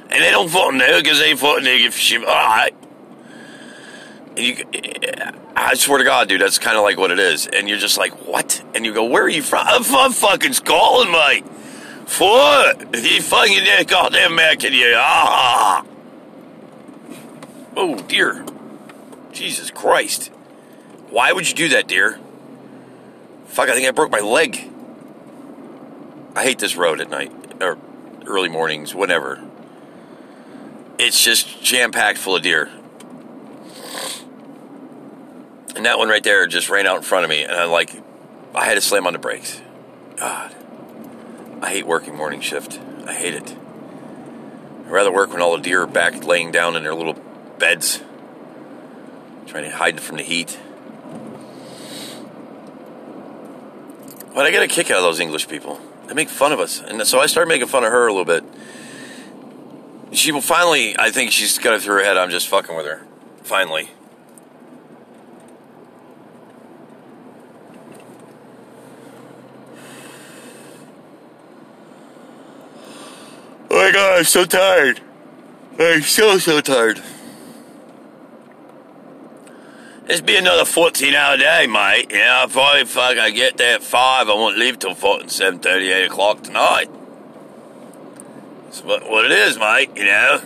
and 0.10 0.24
they 0.24 0.32
don't 0.32 0.50
fucking 0.50 0.78
know 0.78 1.02
because 1.02 1.20
they 1.20 1.36
fucking 1.36 1.64
give 1.64 1.94
shit. 1.94 2.24
All 2.24 2.34
right. 2.34 2.74
You, 4.38 4.64
I 5.56 5.74
swear 5.76 5.98
to 5.98 6.06
God, 6.06 6.30
dude, 6.30 6.40
that's 6.40 6.58
kind 6.58 6.78
of 6.78 6.84
like 6.84 6.98
what 6.98 7.12
it 7.12 7.20
is. 7.20 7.48
And 7.48 7.68
you're 7.68 7.78
just 7.78 7.98
like, 7.98 8.26
what? 8.26 8.64
And 8.74 8.86
you 8.86 8.94
go, 8.94 9.04
where 9.04 9.24
are 9.24 9.30
you 9.30 9.44
from? 9.44 9.68
I'm 9.68 9.84
fucking 10.14 10.54
Scotland, 10.54 11.12
mate. 11.12 11.46
What? 12.18 12.96
You 12.96 13.22
fucking 13.22 13.64
goddamn 13.88 14.34
American, 14.34 14.74
you. 14.74 14.94
Ah. 14.96 15.86
Oh, 17.78 17.96
dear. 18.08 18.46
Jesus 19.32 19.72
Christ. 19.72 20.28
Why 21.10 21.32
would 21.32 21.48
you 21.48 21.56
do 21.56 21.70
that, 21.70 21.88
dear? 21.88 22.20
Fuck, 23.46 23.70
I 23.70 23.74
think 23.74 23.88
I 23.88 23.92
broke 23.92 24.12
my 24.12 24.20
leg. 24.20 24.70
I 26.36 26.44
hate 26.44 26.60
this 26.60 26.76
road 26.76 27.00
at 27.00 27.10
night, 27.10 27.32
or 27.62 27.78
early 28.26 28.50
mornings, 28.50 28.94
whenever. 28.94 29.42
It's 30.98 31.24
just 31.24 31.64
jam 31.64 31.92
packed 31.92 32.18
full 32.18 32.36
of 32.36 32.42
deer. 32.42 32.70
And 35.76 35.86
that 35.86 35.98
one 35.98 36.10
right 36.10 36.24
there 36.24 36.46
just 36.48 36.70
ran 36.70 36.86
out 36.86 36.98
in 36.98 37.04
front 37.04 37.24
of 37.24 37.30
me, 37.30 37.44
and 37.44 37.54
I 37.54 37.66
like, 37.66 37.92
I 38.54 38.66
had 38.66 38.74
to 38.74 38.82
slam 38.82 39.08
on 39.08 39.14
the 39.14 39.20
brakes. 39.20 39.62
God. 40.18 40.56
I 41.62 41.70
hate 41.70 41.86
working 41.86 42.16
morning 42.16 42.42
shift. 42.42 42.80
I 43.06 43.14
hate 43.14 43.34
it. 43.34 43.56
I'd 44.86 44.92
rather 44.92 45.12
work 45.12 45.32
when 45.32 45.42
all 45.42 45.56
the 45.56 45.62
deer 45.62 45.84
are 45.84 45.88
back 45.88 46.24
laying 46.24 46.52
down 46.52 46.76
in 46.76 46.84
their 46.84 46.96
little 46.96 47.16
beds, 47.58 48.02
trying 49.46 49.66
to 49.66 49.76
hide 49.76 50.00
from 50.00 50.18
the 50.18 50.24
heat. 50.24 50.58
But 54.34 54.46
I 54.46 54.52
get 54.52 54.64
a 54.64 54.68
kick 54.68 54.90
out 54.90 54.98
of 54.98 55.04
those 55.04 55.20
English 55.20 55.48
people. 55.48 55.82
They 56.08 56.14
make 56.14 56.30
fun 56.30 56.54
of 56.54 56.60
us. 56.60 56.82
And 56.82 57.06
so 57.06 57.20
I 57.20 57.26
started 57.26 57.50
making 57.50 57.68
fun 57.68 57.84
of 57.84 57.92
her 57.92 58.08
a 58.08 58.14
little 58.14 58.26
bit. 58.26 58.44
She 60.12 60.32
will 60.32 60.42
finally, 60.42 60.98
I 60.98 61.12
think 61.12 61.32
she's 61.32 61.58
got 61.60 61.74
it 61.74 61.82
through 61.82 61.98
her 61.98 62.04
head, 62.04 62.18
I'm 62.18 62.30
just 62.30 62.48
fucking 62.48 62.76
with 62.76 62.86
her. 62.86 63.06
Finally. 63.44 63.90
Oh 73.72 73.76
my 73.76 73.92
god, 73.92 74.18
I'm 74.18 74.24
so 74.24 74.46
tired. 74.46 75.02
I'm 75.78 76.02
so, 76.02 76.38
so 76.40 76.60
tired. 76.60 77.02
It's 80.08 80.22
be 80.22 80.36
another 80.38 80.66
14 80.66 81.14
hour 81.14 81.38
day, 81.38 81.68
mate. 81.68 82.10
You 82.10 82.18
know, 82.18 82.46
if 82.46 82.58
I, 82.58 82.84
fuck, 82.86 83.20
I 83.20 83.30
get 83.30 83.58
there 83.58 83.76
at 83.76 83.84
5, 83.84 84.28
I 84.28 84.34
won't 84.34 84.58
leave 84.58 84.80
till 84.80 84.96
fucking 84.96 85.28
7.30, 85.28 85.94
8 85.94 86.06
o'clock 86.06 86.42
tonight. 86.42 86.90
That's 88.64 88.84
what, 88.84 89.08
what 89.08 89.26
it 89.26 89.32
is, 89.32 89.60
mate, 89.60 89.92
you 89.96 90.06
know? 90.06 90.42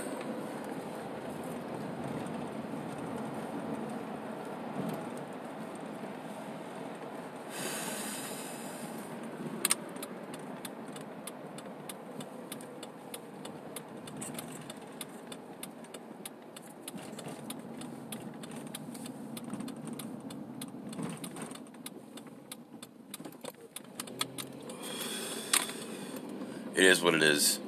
It 26.76 26.86
is 26.86 27.02
what 27.02 27.14
it 27.14 27.22
is. 27.22 27.60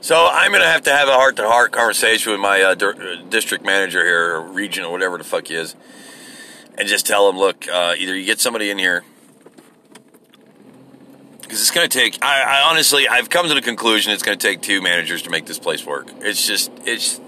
So 0.00 0.26
I'm 0.42 0.50
going 0.50 0.60
to 0.62 0.68
have 0.68 0.82
to 0.82 0.90
have 0.90 1.06
a 1.06 1.12
heart 1.12 1.36
to 1.36 1.46
heart 1.46 1.70
conversation 1.70 2.32
with 2.32 2.40
my 2.40 2.62
uh, 2.62 2.74
dir- 2.74 3.22
district 3.28 3.64
manager 3.64 4.04
here, 4.04 4.34
or 4.34 4.42
region, 4.42 4.82
or 4.84 4.90
whatever 4.90 5.16
the 5.16 5.22
fuck 5.22 5.46
he 5.46 5.54
is, 5.54 5.76
and 6.76 6.88
just 6.88 7.06
tell 7.06 7.30
him, 7.30 7.38
look, 7.38 7.68
uh, 7.68 7.94
either 7.96 8.16
you 8.16 8.26
get 8.26 8.40
somebody 8.40 8.68
in 8.68 8.76
here, 8.76 9.04
because 11.42 11.60
it's 11.60 11.70
going 11.70 11.88
to 11.88 11.96
take. 11.96 12.18
I, 12.24 12.42
I 12.42 12.62
honestly, 12.68 13.06
I've 13.06 13.30
come 13.30 13.46
to 13.46 13.54
the 13.54 13.62
conclusion 13.62 14.12
it's 14.12 14.24
going 14.24 14.36
to 14.36 14.44
take 14.44 14.62
two 14.62 14.82
managers 14.82 15.22
to 15.22 15.30
make 15.30 15.46
this 15.46 15.60
place 15.60 15.86
work. 15.86 16.08
It's 16.18 16.44
just, 16.44 16.72
it's. 16.84 17.20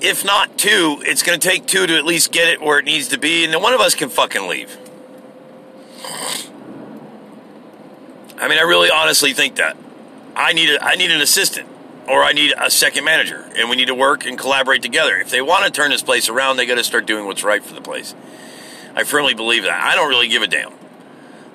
If 0.00 0.24
not 0.24 0.56
two, 0.56 1.02
it's 1.04 1.22
going 1.22 1.38
to 1.38 1.48
take 1.48 1.66
two 1.66 1.86
to 1.86 1.98
at 1.98 2.06
least 2.06 2.32
get 2.32 2.48
it 2.48 2.62
where 2.62 2.78
it 2.78 2.86
needs 2.86 3.08
to 3.08 3.18
be, 3.18 3.44
and 3.44 3.52
then 3.52 3.60
one 3.60 3.74
of 3.74 3.80
us 3.82 3.94
can 3.94 4.08
fucking 4.08 4.48
leave. 4.48 4.74
I 8.38 8.48
mean, 8.48 8.58
I 8.58 8.62
really 8.62 8.90
honestly 8.90 9.34
think 9.34 9.56
that. 9.56 9.76
I 10.34 10.52
need 10.52 10.70
a, 10.70 10.82
I 10.82 10.96
need 10.96 11.10
an 11.10 11.20
assistant 11.20 11.68
or 12.08 12.22
I 12.22 12.32
need 12.32 12.52
a 12.58 12.70
second 12.70 13.04
manager, 13.04 13.48
and 13.56 13.70
we 13.70 13.76
need 13.76 13.86
to 13.86 13.94
work 13.94 14.26
and 14.26 14.38
collaborate 14.38 14.82
together. 14.82 15.16
If 15.18 15.30
they 15.30 15.40
want 15.40 15.64
to 15.64 15.70
turn 15.70 15.90
this 15.90 16.02
place 16.02 16.28
around, 16.28 16.56
they 16.56 16.66
got 16.66 16.74
to 16.74 16.84
start 16.84 17.06
doing 17.06 17.26
what's 17.26 17.44
right 17.44 17.62
for 17.62 17.74
the 17.74 17.80
place. 17.80 18.14
I 18.94 19.04
firmly 19.04 19.34
believe 19.34 19.62
that. 19.62 19.80
I 19.82 19.94
don't 19.94 20.08
really 20.08 20.28
give 20.28 20.42
a 20.42 20.46
damn. 20.46 20.72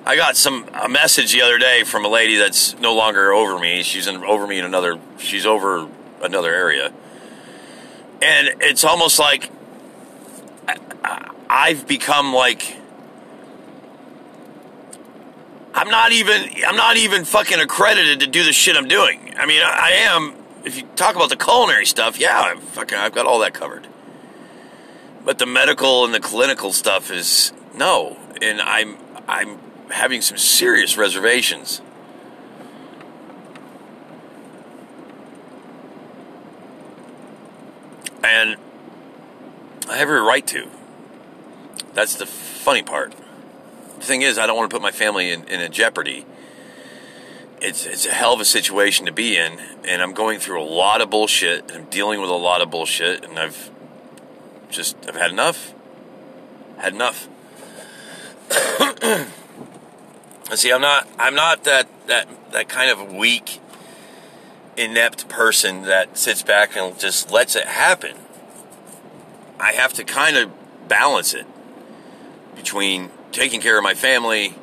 I 0.06 0.16
got 0.16 0.36
some 0.36 0.68
a 0.72 0.88
message 0.88 1.32
the 1.32 1.42
other 1.42 1.58
day 1.58 1.84
from 1.84 2.04
a 2.04 2.08
lady 2.08 2.36
that's 2.36 2.78
no 2.78 2.94
longer 2.94 3.32
over 3.32 3.58
me. 3.58 3.82
She's 3.82 4.06
in, 4.06 4.24
over 4.24 4.46
me 4.46 4.58
in 4.58 4.64
another. 4.64 4.98
She's 5.18 5.44
over 5.44 5.86
another 6.22 6.54
area, 6.54 6.92
and 8.22 8.48
it's 8.60 8.84
almost 8.84 9.18
like 9.18 9.50
I've 11.50 11.86
become 11.86 12.32
like 12.32 12.76
I'm 15.74 15.90
not 15.90 16.12
even 16.12 16.50
I'm 16.66 16.76
not 16.76 16.96
even 16.96 17.24
fucking 17.24 17.60
accredited 17.60 18.20
to 18.20 18.26
do 18.26 18.44
the 18.44 18.52
shit 18.52 18.76
I'm 18.76 18.88
doing. 18.88 19.34
I 19.36 19.46
mean, 19.46 19.62
I, 19.62 19.78
I 19.80 19.90
am. 19.90 20.34
If 20.64 20.76
you 20.76 20.82
talk 20.96 21.14
about 21.14 21.28
the 21.30 21.36
culinary 21.36 21.86
stuff, 21.86 22.18
yeah, 22.18 22.40
I'm 22.40 22.60
fucking 22.60 22.98
I've 22.98 23.14
got 23.14 23.26
all 23.26 23.38
that 23.40 23.54
covered. 23.54 23.86
But 25.24 25.38
the 25.38 25.46
medical 25.46 26.04
and 26.04 26.12
the 26.12 26.20
clinical 26.20 26.72
stuff 26.72 27.10
is 27.10 27.52
no, 27.74 28.16
and 28.40 28.60
I'm 28.60 28.96
I'm 29.28 29.58
having 29.90 30.20
some 30.20 30.38
serious 30.38 30.96
reservations. 30.96 31.80
And 38.24 38.56
I 39.88 39.96
have 39.96 40.08
every 40.08 40.20
right 40.20 40.46
to. 40.48 40.68
That's 41.94 42.16
the 42.16 42.26
funny 42.26 42.82
part. 42.82 43.14
The 43.98 44.04
thing 44.04 44.22
is, 44.22 44.38
I 44.38 44.46
don't 44.46 44.56
want 44.56 44.70
to 44.70 44.74
put 44.74 44.82
my 44.82 44.92
family 44.92 45.30
in, 45.30 45.44
in 45.44 45.60
a 45.60 45.68
jeopardy. 45.68 46.24
It's 47.60 47.84
it's 47.84 48.06
a 48.06 48.12
hell 48.12 48.32
of 48.32 48.40
a 48.40 48.44
situation 48.44 49.06
to 49.06 49.12
be 49.12 49.36
in, 49.36 49.58
and 49.84 50.00
I'm 50.00 50.14
going 50.14 50.38
through 50.38 50.62
a 50.62 50.64
lot 50.64 51.00
of 51.00 51.10
bullshit. 51.10 51.72
I'm 51.74 51.86
dealing 51.86 52.20
with 52.20 52.30
a 52.30 52.34
lot 52.34 52.60
of 52.60 52.70
bullshit, 52.70 53.24
and 53.24 53.36
I've 53.36 53.70
just 54.70 54.96
I've 55.08 55.16
had 55.16 55.32
enough. 55.32 55.74
Had 56.76 56.94
enough. 56.94 57.28
See, 60.54 60.72
I'm 60.72 60.80
not 60.80 61.08
I'm 61.18 61.34
not 61.34 61.64
that 61.64 61.88
that 62.06 62.28
that 62.52 62.68
kind 62.68 62.92
of 62.92 63.12
weak, 63.12 63.60
inept 64.76 65.28
person 65.28 65.82
that 65.82 66.16
sits 66.16 66.44
back 66.44 66.76
and 66.76 66.96
just 66.98 67.32
lets 67.32 67.56
it 67.56 67.66
happen. 67.66 68.16
I 69.58 69.72
have 69.72 69.92
to 69.94 70.04
kind 70.04 70.36
of 70.36 70.52
balance 70.88 71.34
it 71.34 71.46
between 72.54 73.10
taking 73.32 73.60
care 73.60 73.76
of 73.76 73.84
my 73.84 73.94
family 73.94 74.54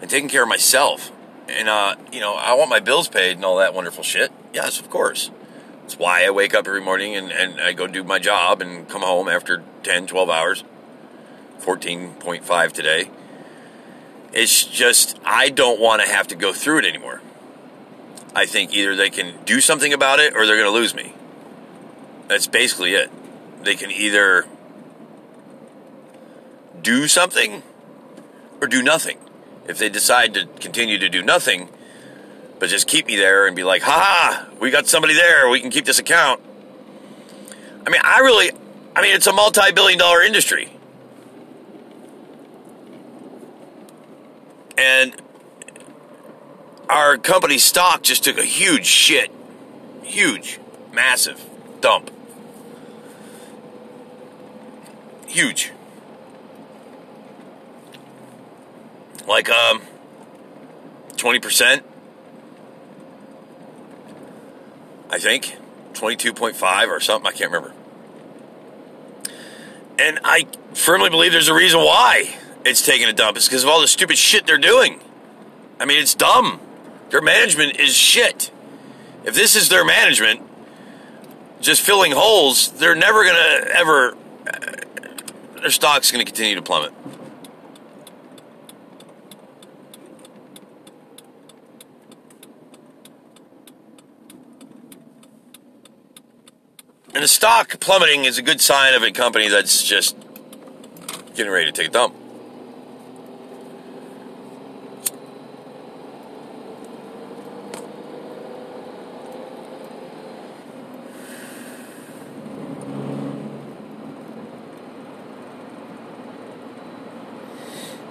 and 0.00 0.10
taking 0.10 0.28
care 0.28 0.42
of 0.42 0.48
myself. 0.48 1.12
And, 1.48 1.68
uh, 1.68 1.96
you 2.12 2.20
know, 2.20 2.34
I 2.34 2.54
want 2.54 2.70
my 2.70 2.80
bills 2.80 3.08
paid 3.08 3.36
and 3.36 3.44
all 3.44 3.58
that 3.58 3.74
wonderful 3.74 4.02
shit. 4.02 4.32
Yes, 4.52 4.80
of 4.80 4.90
course. 4.90 5.30
That's 5.82 5.98
why 5.98 6.24
I 6.24 6.30
wake 6.30 6.54
up 6.54 6.66
every 6.66 6.80
morning 6.80 7.14
and, 7.14 7.30
and 7.30 7.60
I 7.60 7.72
go 7.72 7.86
do 7.86 8.02
my 8.02 8.18
job 8.18 8.62
and 8.62 8.88
come 8.88 9.02
home 9.02 9.28
after 9.28 9.62
10, 9.82 10.06
12 10.06 10.30
hours. 10.30 10.64
14.5 11.60 12.72
today. 12.72 13.10
It's 14.32 14.64
just, 14.64 15.18
I 15.24 15.48
don't 15.48 15.80
want 15.80 16.02
to 16.02 16.08
have 16.08 16.26
to 16.28 16.34
go 16.34 16.52
through 16.52 16.78
it 16.78 16.84
anymore. 16.84 17.20
I 18.34 18.46
think 18.46 18.74
either 18.74 18.96
they 18.96 19.10
can 19.10 19.34
do 19.44 19.60
something 19.60 19.92
about 19.92 20.18
it 20.18 20.34
or 20.34 20.46
they're 20.46 20.56
going 20.56 20.70
to 20.70 20.76
lose 20.76 20.94
me. 20.94 21.14
That's 22.28 22.46
basically 22.46 22.94
it. 22.94 23.10
They 23.62 23.76
can 23.76 23.90
either 23.90 24.46
do 26.82 27.06
something 27.06 27.62
or 28.60 28.66
do 28.68 28.82
nothing. 28.82 29.18
If 29.66 29.78
they 29.78 29.88
decide 29.88 30.34
to 30.34 30.46
continue 30.60 30.98
to 30.98 31.08
do 31.08 31.22
nothing, 31.22 31.68
but 32.58 32.68
just 32.68 32.86
keep 32.86 33.06
me 33.06 33.16
there 33.16 33.46
and 33.46 33.56
be 33.56 33.64
like, 33.64 33.82
ha 33.82 33.92
ha, 33.92 34.48
we 34.60 34.70
got 34.70 34.86
somebody 34.86 35.14
there, 35.14 35.48
we 35.48 35.60
can 35.60 35.70
keep 35.70 35.84
this 35.84 35.98
account. 35.98 36.40
I 37.86 37.90
mean, 37.90 38.00
I 38.02 38.20
really, 38.20 38.52
I 38.94 39.02
mean, 39.02 39.14
it's 39.14 39.26
a 39.26 39.32
multi 39.32 39.72
billion 39.72 39.98
dollar 39.98 40.22
industry. 40.22 40.70
And 44.76 45.14
our 46.88 47.16
company 47.16 47.58
stock 47.58 48.02
just 48.02 48.24
took 48.24 48.38
a 48.38 48.44
huge 48.44 48.86
shit. 48.86 49.30
Huge, 50.02 50.58
massive 50.92 51.44
dump. 51.80 52.10
Huge. 55.26 55.72
Like, 59.34 59.50
um, 59.50 59.82
20%. 61.16 61.82
I 65.10 65.18
think. 65.18 65.56
22.5 65.94 66.88
or 66.88 67.00
something. 67.00 67.26
I 67.26 67.32
can't 67.32 67.50
remember. 67.50 67.74
And 69.98 70.20
I 70.22 70.46
firmly 70.72 71.10
believe 71.10 71.32
there's 71.32 71.48
a 71.48 71.54
reason 71.54 71.80
why 71.80 72.36
it's 72.64 72.86
taking 72.86 73.08
a 73.08 73.12
dump. 73.12 73.36
It's 73.36 73.48
because 73.48 73.64
of 73.64 73.70
all 73.70 73.80
the 73.80 73.88
stupid 73.88 74.16
shit 74.18 74.46
they're 74.46 74.56
doing. 74.56 75.00
I 75.80 75.84
mean, 75.84 76.00
it's 76.00 76.14
dumb. 76.14 76.60
Their 77.10 77.20
management 77.20 77.80
is 77.80 77.92
shit. 77.92 78.52
If 79.24 79.34
this 79.34 79.56
is 79.56 79.68
their 79.68 79.84
management, 79.84 80.42
just 81.60 81.82
filling 81.82 82.12
holes, 82.12 82.70
they're 82.70 82.94
never 82.94 83.24
going 83.24 83.34
to 83.34 83.74
ever. 83.74 84.16
Their 85.60 85.70
stock's 85.70 86.12
going 86.12 86.24
to 86.24 86.30
continue 86.30 86.54
to 86.54 86.62
plummet. 86.62 86.92
The 97.24 97.28
stock 97.28 97.80
plummeting 97.80 98.26
is 98.26 98.36
a 98.36 98.42
good 98.42 98.60
sign 98.60 98.92
of 98.92 99.02
a 99.02 99.10
company 99.10 99.48
that's 99.48 99.82
just 99.82 100.14
getting 101.34 101.50
ready 101.50 101.64
to 101.64 101.72
take 101.72 101.88
a 101.88 101.90
dump. 101.90 102.14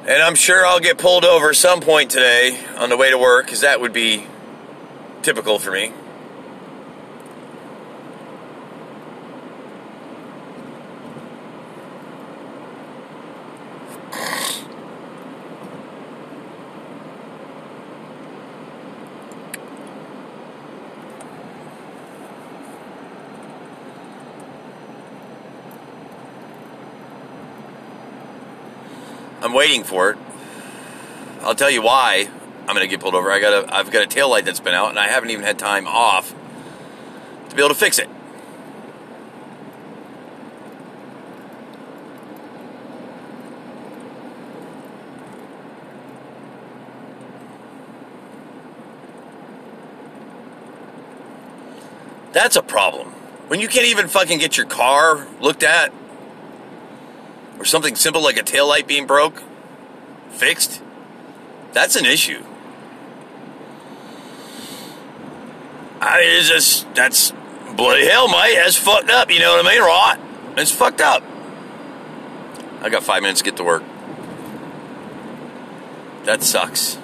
And 0.08 0.24
I'm 0.24 0.34
sure 0.34 0.66
I'll 0.66 0.80
get 0.80 0.98
pulled 0.98 1.24
over 1.24 1.54
some 1.54 1.82
point 1.82 2.10
today 2.10 2.60
on 2.78 2.90
the 2.90 2.98
way 2.98 3.12
to 3.12 3.18
work, 3.20 3.46
because 3.46 3.62
that 3.62 3.80
would 3.80 3.94
be 3.94 4.26
typical 5.22 5.60
for 5.60 5.70
me. 5.70 5.92
Waiting 29.54 29.84
for 29.84 30.10
it. 30.10 30.18
I'll 31.42 31.54
tell 31.54 31.70
you 31.70 31.84
why 31.84 32.28
I'm 32.68 32.76
to 32.76 32.88
get 32.88 33.00
pulled 33.00 33.14
over. 33.14 33.32
I 33.32 33.40
got 33.40 33.66
a, 33.66 33.76
I've 33.76 33.92
got 33.92 34.02
a 34.02 34.08
tail 34.08 34.30
light 34.30 34.46
that's 34.46 34.60
been 34.60 34.74
out, 34.74 34.90
and 34.90 34.98
I 34.98 35.08
haven't 35.08 35.30
even 35.30 35.46
had 35.46 35.60
time 35.60 35.88
off 35.88 36.34
to 37.50 37.56
be 37.56 37.62
able 37.62 37.70
to 37.70 37.76
fix 37.76 38.00
it. 38.00 38.10
That's 52.32 52.56
a 52.56 52.64
problem. 52.64 53.10
When 53.50 53.60
you 53.60 53.68
can't 53.68 53.86
even 53.86 54.08
fucking 54.08 54.40
get 54.40 54.58
your 54.58 54.66
car 54.66 55.28
looked 55.40 55.62
at, 55.62 55.94
or 57.60 57.66
something 57.66 57.96
simple 57.96 58.22
like 58.22 58.38
a 58.38 58.44
tail 58.44 58.68
light 58.68 58.88
being 58.88 59.08
broke, 59.08 59.42
fixed, 60.30 60.82
that's 61.72 61.96
an 61.96 62.06
issue. 62.06 62.44
I 66.00 66.20
mean, 66.20 66.40
it's 66.40 66.50
just, 66.50 66.94
that's 66.96 67.32
bloody 67.76 68.06
hell, 68.06 68.28
mate. 68.28 68.56
That's 68.56 68.76
fucked 68.76 69.10
up, 69.10 69.32
you 69.32 69.40
know 69.40 69.56
what 69.56 69.66
I 69.66 69.70
mean? 69.70 69.82
Right? 69.82 70.18
It's 70.58 70.72
fucked 70.72 71.02
up. 71.02 71.24
I 72.82 72.90
got 72.90 73.04
five 73.04 73.22
minutes 73.22 73.40
to 73.40 73.46
get 73.46 73.58
to 73.58 73.64
work. 73.64 73.84
That 76.26 76.44
sucks. 76.44 76.98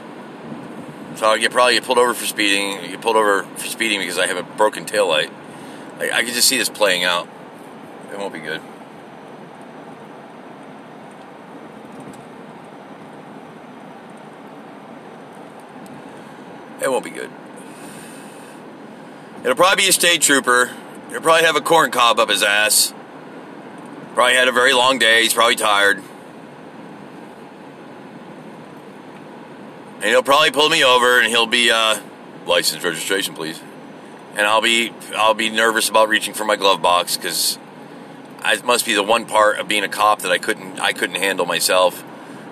So 1.15 1.27
I 1.27 1.37
get 1.37 1.51
probably 1.51 1.73
get 1.73 1.83
pulled 1.83 1.97
over 1.97 2.13
for 2.13 2.25
speeding. 2.25 2.91
Get 2.91 3.01
pulled 3.01 3.15
over 3.15 3.43
for 3.43 3.67
speeding 3.67 3.99
because 3.99 4.17
I 4.17 4.27
have 4.27 4.37
a 4.37 4.43
broken 4.43 4.85
tail 4.85 5.07
light. 5.07 5.31
I, 5.99 6.11
I 6.11 6.23
can 6.23 6.33
just 6.33 6.47
see 6.47 6.57
this 6.57 6.69
playing 6.69 7.03
out. 7.03 7.27
It 8.11 8.17
won't 8.17 8.33
be 8.33 8.39
good. 8.39 8.61
It 16.89 16.91
won't 16.91 17.03
be 17.03 17.11
good. 17.11 17.29
It'll 19.43 19.55
probably 19.55 19.83
be 19.83 19.89
a 19.89 19.93
state 19.93 20.23
trooper. 20.23 20.71
He'll 21.11 21.21
probably 21.21 21.45
have 21.45 21.55
a 21.55 21.61
corn 21.61 21.91
cob 21.91 22.17
up 22.17 22.29
his 22.29 22.41
ass. 22.41 22.95
Probably 24.15 24.33
had 24.33 24.47
a 24.47 24.51
very 24.51 24.73
long 24.73 24.97
day. 24.97 25.21
He's 25.21 25.35
probably 25.35 25.55
tired. 25.55 26.01
And 29.97 30.05
he'll 30.05 30.23
probably 30.23 30.49
pull 30.49 30.67
me 30.69 30.83
over 30.83 31.19
and 31.19 31.27
he'll 31.27 31.45
be 31.45 31.69
uh, 31.69 31.99
license 32.47 32.83
registration, 32.83 33.35
please. 33.35 33.61
And 34.35 34.47
I'll 34.47 34.61
be 34.61 34.91
I'll 35.15 35.35
be 35.35 35.51
nervous 35.51 35.89
about 35.89 36.09
reaching 36.09 36.33
for 36.33 36.43
my 36.43 36.55
glove 36.55 36.81
box 36.81 37.17
because 37.17 37.59
it 38.43 38.65
must 38.65 38.87
be 38.87 38.95
the 38.95 39.03
one 39.03 39.27
part 39.27 39.59
of 39.59 39.67
being 39.67 39.83
a 39.83 39.89
cop 39.89 40.23
that 40.23 40.31
I 40.31 40.39
couldn't 40.39 40.79
I 40.79 40.93
couldn't 40.93 41.17
handle 41.17 41.45
myself. 41.45 42.03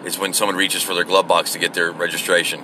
Is 0.05 0.19
when 0.19 0.31
someone 0.33 0.55
reaches 0.55 0.83
for 0.83 0.93
their 0.93 1.05
glove 1.05 1.27
box 1.27 1.53
to 1.53 1.59
get 1.59 1.73
their 1.73 1.91
registration. 1.91 2.63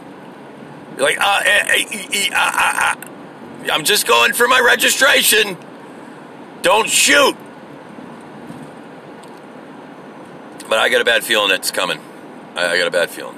Like, 0.97 1.19
uh, 1.19 1.41
eh, 1.43 1.63
eh, 1.67 2.07
eh, 2.13 2.29
uh, 2.31 2.51
uh, 2.53 2.95
uh, 2.95 3.71
I'm 3.71 3.83
just 3.83 4.07
going 4.07 4.33
for 4.33 4.47
my 4.47 4.59
registration. 4.59 5.57
Don't 6.61 6.89
shoot. 6.89 7.35
But 10.69 10.79
I 10.79 10.89
got 10.89 11.01
a 11.01 11.05
bad 11.05 11.23
feeling 11.23 11.51
it's 11.51 11.71
coming. 11.71 11.99
I, 12.55 12.67
I 12.67 12.77
got 12.77 12.87
a 12.87 12.91
bad 12.91 13.09
feeling. 13.09 13.37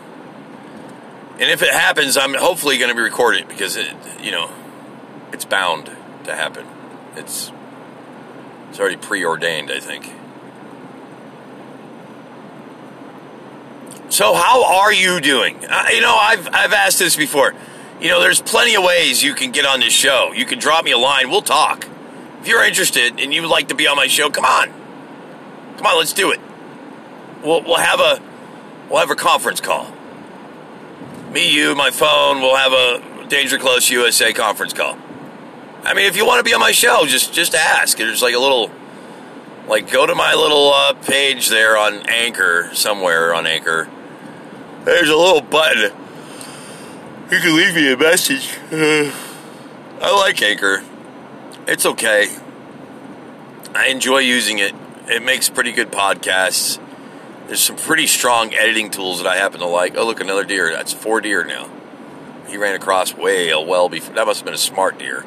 And 1.39 1.49
if 1.49 1.61
it 1.61 1.71
happens, 1.71 2.17
I'm 2.17 2.33
hopefully 2.33 2.77
going 2.77 2.89
to 2.89 2.95
be 2.95 3.01
recorded 3.01 3.47
because 3.47 3.75
it, 3.75 3.93
you 4.21 4.31
know, 4.31 4.51
it's 5.33 5.45
bound 5.45 5.91
to 6.23 6.35
happen. 6.35 6.65
It's 7.15 7.51
it's 8.69 8.79
already 8.79 8.97
preordained, 8.97 9.71
I 9.71 9.79
think. 9.79 10.11
So, 14.15 14.33
how 14.33 14.63
are 14.63 14.93
you 14.93 15.19
doing? 15.19 15.57
Uh, 15.65 15.87
you 15.91 15.99
know, 15.99 16.15
I've 16.15 16.47
I've 16.53 16.71
asked 16.71 16.99
this 16.99 17.17
before. 17.17 17.53
You 17.99 18.07
know, 18.07 18.21
there's 18.21 18.39
plenty 18.39 18.73
of 18.73 18.81
ways 18.81 19.21
you 19.21 19.33
can 19.33 19.51
get 19.51 19.65
on 19.65 19.81
this 19.81 19.91
show. 19.91 20.31
You 20.31 20.45
can 20.45 20.57
drop 20.57 20.85
me 20.85 20.91
a 20.91 20.97
line. 20.97 21.29
We'll 21.29 21.41
talk. 21.41 21.85
If 22.39 22.47
you're 22.47 22.63
interested 22.63 23.19
and 23.19 23.33
you 23.33 23.41
would 23.41 23.51
like 23.51 23.67
to 23.67 23.75
be 23.75 23.87
on 23.87 23.97
my 23.97 24.07
show, 24.07 24.29
come 24.29 24.45
on. 24.45 24.69
Come 25.75 25.85
on, 25.85 25.97
let's 25.97 26.13
do 26.13 26.31
it. 26.31 26.39
We'll 27.43 27.61
we'll 27.63 27.75
have 27.75 27.99
a 27.99 28.21
we'll 28.89 29.01
have 29.01 29.11
a 29.11 29.15
conference 29.15 29.59
call. 29.59 29.91
Me, 31.33 31.53
you, 31.53 31.75
my 31.75 31.91
phone. 31.91 32.39
We'll 32.39 32.55
have 32.55 32.71
a 32.71 33.27
Danger 33.27 33.57
Close 33.57 33.89
USA 33.89 34.31
conference 34.31 34.71
call. 34.71 34.97
I 35.83 35.93
mean, 35.93 36.05
if 36.05 36.15
you 36.15 36.25
want 36.25 36.39
to 36.39 36.49
be 36.49 36.53
on 36.53 36.61
my 36.61 36.71
show, 36.71 37.05
just 37.05 37.33
just 37.33 37.53
ask. 37.53 37.97
There's 37.97 38.21
like 38.21 38.33
a 38.33 38.39
little, 38.39 38.71
like 39.67 39.91
go 39.91 40.05
to 40.05 40.15
my 40.15 40.35
little 40.35 40.71
uh, 40.71 40.93
page 40.93 41.49
there 41.49 41.77
on 41.77 42.07
Anchor 42.07 42.69
somewhere 42.71 43.35
on 43.35 43.45
Anchor. 43.45 43.89
There's 44.85 45.09
a 45.09 45.15
little 45.15 45.41
button. 45.41 45.91
You 47.31 47.39
can 47.39 47.55
leave 47.55 47.73
me 47.73 47.91
a 47.91 47.97
message. 47.97 48.55
Uh, 48.71 49.11
I 49.99 50.15
like 50.15 50.39
Anchor. 50.43 50.83
It's 51.67 51.87
okay. 51.87 52.37
I 53.73 53.87
enjoy 53.87 54.19
using 54.19 54.59
it. 54.59 54.75
It 55.07 55.23
makes 55.23 55.49
pretty 55.49 55.71
good 55.71 55.91
podcasts. 55.91 56.79
There's 57.47 57.61
some 57.61 57.77
pretty 57.77 58.05
strong 58.05 58.53
editing 58.53 58.91
tools 58.91 59.23
that 59.23 59.27
I 59.27 59.37
happen 59.37 59.59
to 59.61 59.65
like. 59.65 59.97
Oh, 59.97 60.05
look, 60.05 60.21
another 60.21 60.43
deer. 60.43 60.71
That's 60.71 60.93
four 60.93 61.19
deer 61.19 61.43
now. 61.43 61.67
he 62.47 62.57
ran 62.57 62.75
across 62.75 63.15
way 63.15 63.55
well 63.55 63.89
before. 63.89 64.13
That 64.13 64.27
must 64.27 64.41
have 64.41 64.45
been 64.45 64.53
a 64.53 64.57
smart 64.57 64.99
deer. 64.99 65.25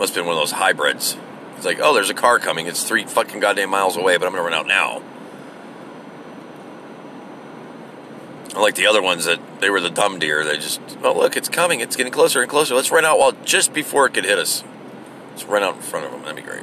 Must 0.00 0.14
have 0.14 0.22
been 0.22 0.26
one 0.26 0.34
of 0.34 0.40
those 0.40 0.50
hybrids. 0.50 1.16
It's 1.56 1.64
like, 1.64 1.78
oh, 1.80 1.94
there's 1.94 2.10
a 2.10 2.14
car 2.14 2.40
coming. 2.40 2.66
It's 2.66 2.82
three 2.82 3.04
fucking 3.04 3.38
goddamn 3.38 3.70
miles 3.70 3.96
away, 3.96 4.16
but 4.16 4.26
I'm 4.26 4.32
gonna 4.32 4.42
run 4.42 4.52
out 4.52 4.66
now. 4.66 5.00
Unlike 8.54 8.74
the 8.74 8.86
other 8.86 9.02
ones 9.02 9.24
that 9.24 9.60
they 9.60 9.70
were 9.70 9.80
the 9.80 9.90
dumb 9.90 10.18
deer. 10.18 10.44
They 10.44 10.56
just, 10.56 10.80
oh 11.02 11.14
look, 11.16 11.36
it's 11.36 11.48
coming. 11.48 11.80
It's 11.80 11.96
getting 11.96 12.12
closer 12.12 12.42
and 12.42 12.50
closer. 12.50 12.74
Let's 12.74 12.90
run 12.90 13.04
out 13.04 13.18
while 13.18 13.32
just 13.44 13.72
before 13.72 14.06
it 14.06 14.14
could 14.14 14.24
hit 14.24 14.38
us. 14.38 14.62
Let's 15.30 15.44
run 15.44 15.62
out 15.62 15.76
in 15.76 15.82
front 15.82 16.06
of 16.06 16.12
them. 16.12 16.22
That'd 16.22 16.36
be 16.36 16.42
great. 16.42 16.62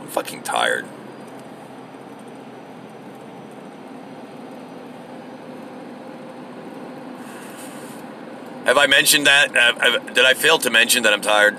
I'm 0.00 0.08
fucking 0.08 0.42
tired. 0.42 0.86
Have 8.66 8.78
I 8.78 8.86
mentioned 8.86 9.26
that? 9.26 9.52
Did 10.14 10.24
I 10.24 10.34
fail 10.34 10.58
to 10.58 10.70
mention 10.70 11.02
that 11.02 11.12
I'm 11.12 11.20
tired? 11.20 11.56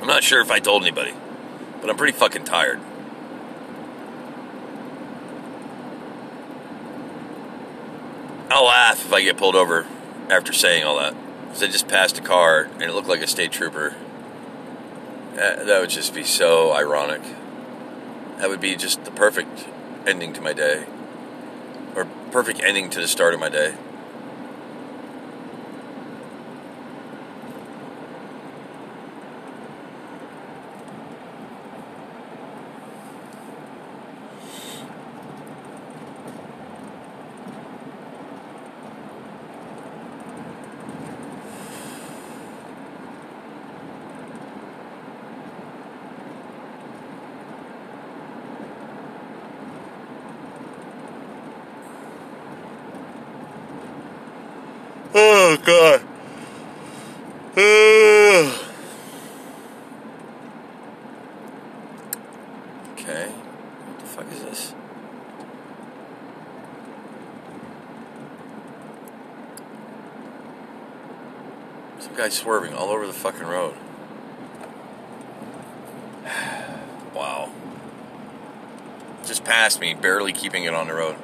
I'm 0.00 0.06
not 0.06 0.22
sure 0.22 0.40
if 0.40 0.50
I 0.50 0.58
told 0.58 0.82
anybody, 0.82 1.12
but 1.80 1.90
I'm 1.90 1.96
pretty 1.96 2.16
fucking 2.16 2.44
tired. 2.44 2.80
I'll 8.50 8.66
laugh 8.88 9.04
if 9.04 9.12
I 9.12 9.22
get 9.22 9.36
pulled 9.36 9.54
over 9.54 9.86
after 10.30 10.52
saying 10.52 10.84
all 10.84 10.98
that. 10.98 11.14
Because 11.42 11.62
I 11.62 11.66
just 11.66 11.88
passed 11.88 12.18
a 12.18 12.22
car 12.22 12.68
and 12.74 12.82
it 12.82 12.92
looked 12.94 13.08
like 13.08 13.20
a 13.20 13.26
state 13.26 13.52
trooper. 13.52 13.94
That, 15.34 15.66
that 15.66 15.80
would 15.80 15.90
just 15.90 16.14
be 16.14 16.24
so 16.24 16.72
ironic. 16.72 17.22
That 18.38 18.48
would 18.48 18.60
be 18.60 18.76
just 18.76 19.04
the 19.04 19.10
perfect 19.10 19.66
ending 20.06 20.32
to 20.32 20.40
my 20.40 20.54
day. 20.54 20.86
Or 21.94 22.06
perfect 22.30 22.60
ending 22.60 22.88
to 22.90 23.00
the 23.00 23.08
start 23.08 23.34
of 23.34 23.40
my 23.40 23.50
day. 23.50 23.74
Oh 55.50 55.56
god. 55.56 56.02
okay. 62.92 63.28
What 63.30 63.98
the 63.98 64.04
fuck 64.04 64.30
is 64.30 64.42
this? 64.42 64.74
Some 72.00 72.14
guy 72.14 72.28
swerving 72.28 72.74
all 72.74 72.90
over 72.90 73.06
the 73.06 73.14
fucking 73.14 73.46
road. 73.46 73.74
wow. 77.14 77.50
Just 79.24 79.44
passed 79.44 79.80
me, 79.80 79.94
barely 79.94 80.34
keeping 80.34 80.64
it 80.64 80.74
on 80.74 80.88
the 80.88 80.94
road. 80.94 81.16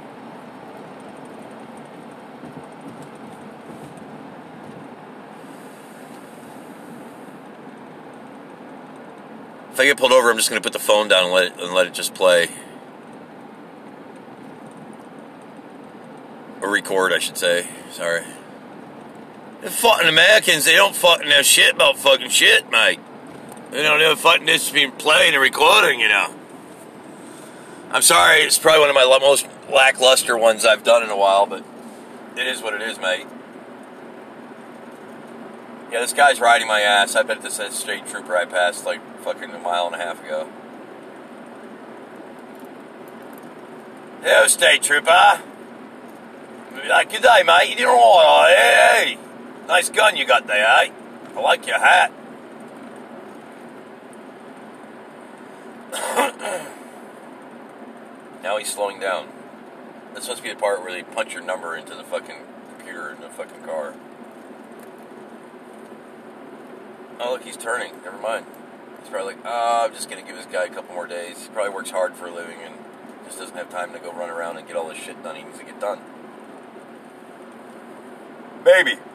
I 9.84 9.88
get 9.88 9.98
pulled 9.98 10.12
over, 10.12 10.30
I'm 10.30 10.38
just 10.38 10.48
going 10.48 10.62
to 10.62 10.64
put 10.64 10.72
the 10.72 10.78
phone 10.78 11.08
down 11.08 11.24
and 11.24 11.32
let 11.34 11.44
it, 11.44 11.60
and 11.60 11.74
let 11.74 11.86
it 11.86 11.92
just 11.92 12.14
play. 12.14 12.48
Or 16.62 16.70
record, 16.70 17.12
I 17.12 17.18
should 17.18 17.36
say. 17.36 17.68
Sorry. 17.92 18.22
The 19.60 19.70
fucking 19.70 20.08
Americans, 20.08 20.64
they 20.64 20.74
don't 20.74 20.96
fucking 20.96 21.28
know 21.28 21.42
shit 21.42 21.74
about 21.74 21.98
fucking 21.98 22.30
shit, 22.30 22.70
mate. 22.70 22.98
They 23.72 23.82
don't 23.82 24.00
know 24.00 24.16
fucking 24.16 24.46
this 24.46 24.70
being 24.70 24.90
playing 24.92 25.34
and 25.34 25.42
recording, 25.42 26.00
you 26.00 26.08
know. 26.08 26.34
I'm 27.90 28.00
sorry, 28.00 28.40
it's 28.40 28.58
probably 28.58 28.80
one 28.80 28.88
of 28.88 28.94
my 28.94 29.04
most 29.04 29.46
lackluster 29.70 30.34
ones 30.38 30.64
I've 30.64 30.82
done 30.82 31.02
in 31.02 31.10
a 31.10 31.16
while, 31.16 31.44
but 31.44 31.62
it 32.38 32.46
is 32.46 32.62
what 32.62 32.72
it 32.72 32.80
is, 32.80 32.98
mate. 32.98 33.26
Yeah, 35.94 36.00
this 36.00 36.12
guy's 36.12 36.40
riding 36.40 36.66
my 36.66 36.80
ass. 36.80 37.14
I 37.14 37.22
bet 37.22 37.40
this 37.40 37.60
is 37.60 37.68
a 37.68 37.70
state 37.70 38.04
trooper 38.08 38.36
I 38.36 38.46
passed 38.46 38.84
like 38.84 39.00
fucking 39.20 39.50
a 39.50 39.60
mile 39.60 39.86
and 39.86 39.94
a 39.94 39.98
half 39.98 40.20
ago. 40.24 40.48
Hello, 44.20 44.48
state 44.48 44.82
trooper. 44.82 45.40
Like, 46.88 47.12
good 47.12 47.22
day, 47.22 47.44
mate. 47.46 47.70
You 47.70 47.76
doing 47.76 47.90
alright? 47.90 48.56
Hey, 48.56 49.14
hey. 49.14 49.18
Nice 49.68 49.88
gun 49.88 50.16
you 50.16 50.26
got 50.26 50.48
there, 50.48 50.66
eh? 50.66 50.90
I 51.36 51.40
like 51.40 51.64
your 51.64 51.78
hat. 51.78 52.10
now 58.42 58.58
he's 58.58 58.72
slowing 58.72 58.98
down. 58.98 59.28
Supposed 60.14 60.38
to 60.38 60.42
be 60.42 60.48
the 60.48 60.56
part 60.56 60.82
where 60.82 60.90
they 60.90 61.04
punch 61.04 61.34
your 61.34 61.44
number 61.44 61.76
into 61.76 61.94
the 61.94 62.02
fucking 62.02 62.38
computer 62.76 63.12
in 63.12 63.20
the 63.20 63.28
fucking 63.28 63.62
car. 63.62 63.94
Oh, 67.20 67.32
look, 67.32 67.44
he's 67.44 67.56
turning. 67.56 67.92
Never 68.02 68.18
mind. 68.18 68.46
He's 69.00 69.08
probably 69.08 69.34
like, 69.34 69.44
oh, 69.44 69.84
I'm 69.86 69.92
just 69.92 70.10
going 70.10 70.20
to 70.20 70.26
give 70.26 70.36
this 70.36 70.46
guy 70.46 70.64
a 70.64 70.68
couple 70.68 70.94
more 70.94 71.06
days. 71.06 71.42
He 71.42 71.48
probably 71.48 71.72
works 71.72 71.90
hard 71.90 72.14
for 72.14 72.26
a 72.26 72.34
living 72.34 72.58
and 72.62 72.74
just 73.26 73.38
doesn't 73.38 73.56
have 73.56 73.70
time 73.70 73.92
to 73.92 73.98
go 73.98 74.12
run 74.12 74.30
around 74.30 74.56
and 74.56 74.66
get 74.66 74.76
all 74.76 74.88
this 74.88 74.98
shit 74.98 75.22
done 75.22 75.36
he 75.36 75.42
needs 75.42 75.58
to 75.58 75.64
get 75.64 75.80
done. 75.80 76.00
Baby. 78.64 78.92
Maybe 78.92 79.13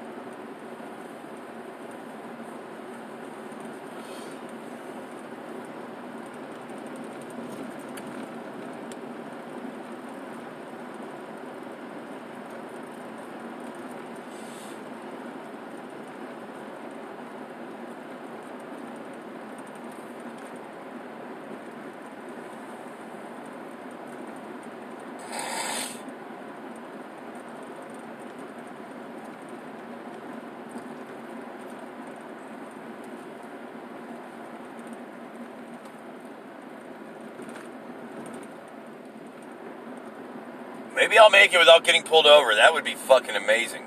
I'll 41.29 41.31
make 41.31 41.53
it 41.53 41.59
without 41.59 41.83
getting 41.83 42.01
pulled 42.01 42.25
over. 42.25 42.55
That 42.55 42.73
would 42.73 42.83
be 42.83 42.95
fucking 42.95 43.35
amazing. 43.35 43.83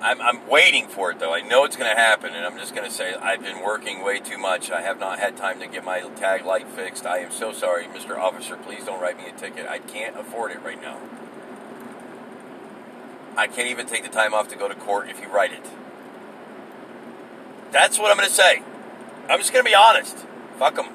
I'm, 0.00 0.22
I'm 0.22 0.48
waiting 0.48 0.88
for 0.88 1.10
it 1.10 1.18
though. 1.18 1.34
I 1.34 1.42
know 1.42 1.66
it's 1.66 1.76
going 1.76 1.94
to 1.94 2.00
happen, 2.00 2.32
and 2.32 2.46
I'm 2.46 2.56
just 2.56 2.74
going 2.74 2.88
to 2.88 2.90
say 2.90 3.12
I've 3.12 3.42
been 3.42 3.62
working 3.62 4.02
way 4.02 4.20
too 4.20 4.38
much. 4.38 4.70
I 4.70 4.80
have 4.80 4.98
not 4.98 5.18
had 5.18 5.36
time 5.36 5.60
to 5.60 5.66
get 5.66 5.84
my 5.84 6.00
tag 6.16 6.46
light 6.46 6.66
fixed. 6.68 7.04
I 7.04 7.18
am 7.18 7.30
so 7.30 7.52
sorry, 7.52 7.84
Mr. 7.84 8.16
Officer. 8.16 8.56
Please 8.56 8.86
don't 8.86 9.02
write 9.02 9.18
me 9.18 9.28
a 9.28 9.32
ticket. 9.32 9.66
I 9.68 9.80
can't 9.80 10.16
afford 10.16 10.50
it 10.52 10.62
right 10.62 10.80
now. 10.80 10.98
I 13.36 13.46
can't 13.48 13.68
even 13.68 13.84
take 13.84 14.02
the 14.02 14.08
time 14.08 14.32
off 14.32 14.48
to 14.48 14.56
go 14.56 14.66
to 14.66 14.74
court 14.74 15.10
if 15.10 15.20
you 15.20 15.28
write 15.28 15.52
it. 15.52 15.66
That's 17.70 17.98
what 17.98 18.10
I'm 18.10 18.16
going 18.16 18.30
to 18.30 18.34
say. 18.34 18.62
I'm 19.28 19.38
just 19.38 19.52
going 19.52 19.62
to 19.62 19.70
be 19.70 19.74
honest. 19.74 20.24
Fuck 20.58 20.76
them. 20.76 20.86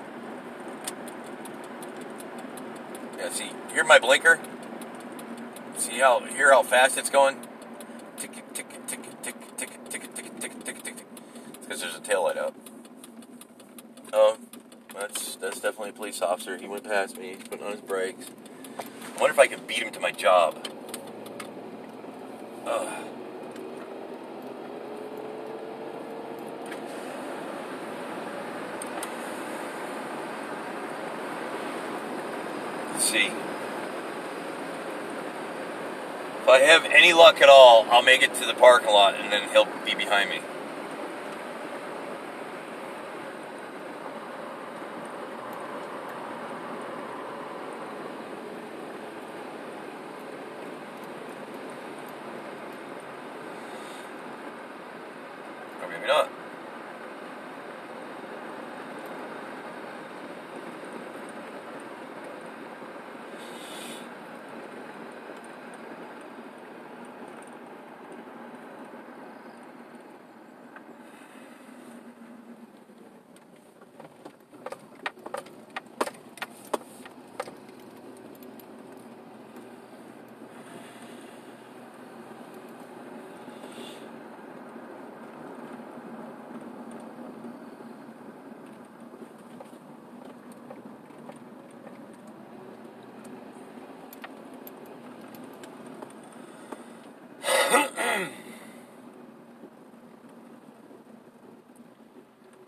Yeah, 3.19 3.29
see, 3.31 3.51
hear 3.73 3.83
my 3.83 3.99
blinker? 3.99 4.39
See 5.77 5.99
how, 5.99 6.21
hear 6.21 6.53
how 6.53 6.63
fast 6.63 6.97
it's 6.97 7.09
going? 7.09 7.35
Tick, 8.17 8.31
tick, 8.53 8.53
tick, 8.53 8.87
tick, 8.87 9.21
tick, 9.21 9.57
tick, 9.57 9.89
tick, 9.89 10.15
tick, 10.15 10.39
tick, 10.39 10.63
tick, 10.63 10.83
tick. 10.83 10.95
Because 11.61 11.81
there's 11.81 11.95
a 11.95 11.99
tail 11.99 12.23
light 12.23 12.37
out. 12.37 12.55
Oh, 14.13 14.37
that's 14.95 15.35
that's 15.35 15.59
definitely 15.59 15.89
a 15.89 15.93
police 15.93 16.21
officer. 16.21 16.57
He 16.57 16.67
went 16.67 16.85
past 16.85 17.17
me. 17.17 17.35
He's 17.35 17.47
putting 17.47 17.65
on 17.65 17.73
his 17.73 17.81
brakes. 17.81 18.27
I 18.79 19.19
wonder 19.19 19.33
if 19.33 19.39
I 19.39 19.47
can 19.47 19.65
beat 19.67 19.79
him 19.79 19.91
to 19.91 19.99
my 19.99 20.11
job. 20.11 20.65
Ugh. 22.65 23.05
See. 32.99 33.31
If 36.41 36.47
I 36.47 36.59
have 36.59 36.85
any 36.85 37.13
luck 37.13 37.41
at 37.41 37.49
all, 37.49 37.85
I'll 37.89 38.01
make 38.01 38.21
it 38.23 38.33
to 38.35 38.45
the 38.45 38.53
parking 38.53 38.89
lot 38.89 39.15
and 39.15 39.31
then 39.31 39.49
he'll 39.49 39.67
be 39.85 39.93
behind 39.95 40.29
me. 40.29 40.39
Or 55.81 55.89
maybe 55.89 56.07
not. 56.07 56.29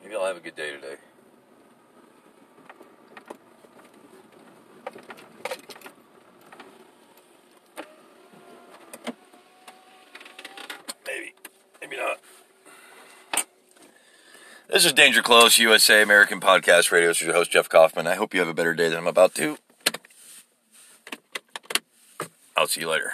Maybe 0.03 0.15
I'll 0.15 0.25
have 0.25 0.30
a 0.41 0.43
good 0.43 0.55
day 0.55 0.71
today. 0.71 0.95
Maybe. 11.05 11.33
Maybe 11.81 11.97
not. 11.97 12.19
This 14.69 14.85
is 14.85 14.93
Danger 14.93 15.21
Close, 15.21 15.59
USA 15.59 16.01
American 16.01 16.39
Podcast 16.39 16.91
Radio. 16.91 17.09
This 17.09 17.21
is 17.21 17.27
your 17.27 17.35
host, 17.35 17.51
Jeff 17.51 17.69
Kaufman. 17.69 18.07
I 18.07 18.15
hope 18.15 18.33
you 18.33 18.39
have 18.39 18.49
a 18.49 18.53
better 18.53 18.73
day 18.73 18.89
than 18.89 18.97
I'm 18.97 19.07
about 19.07 19.35
to. 19.35 19.57
I'll 22.55 22.67
see 22.67 22.81
you 22.81 22.89
later. 22.89 23.11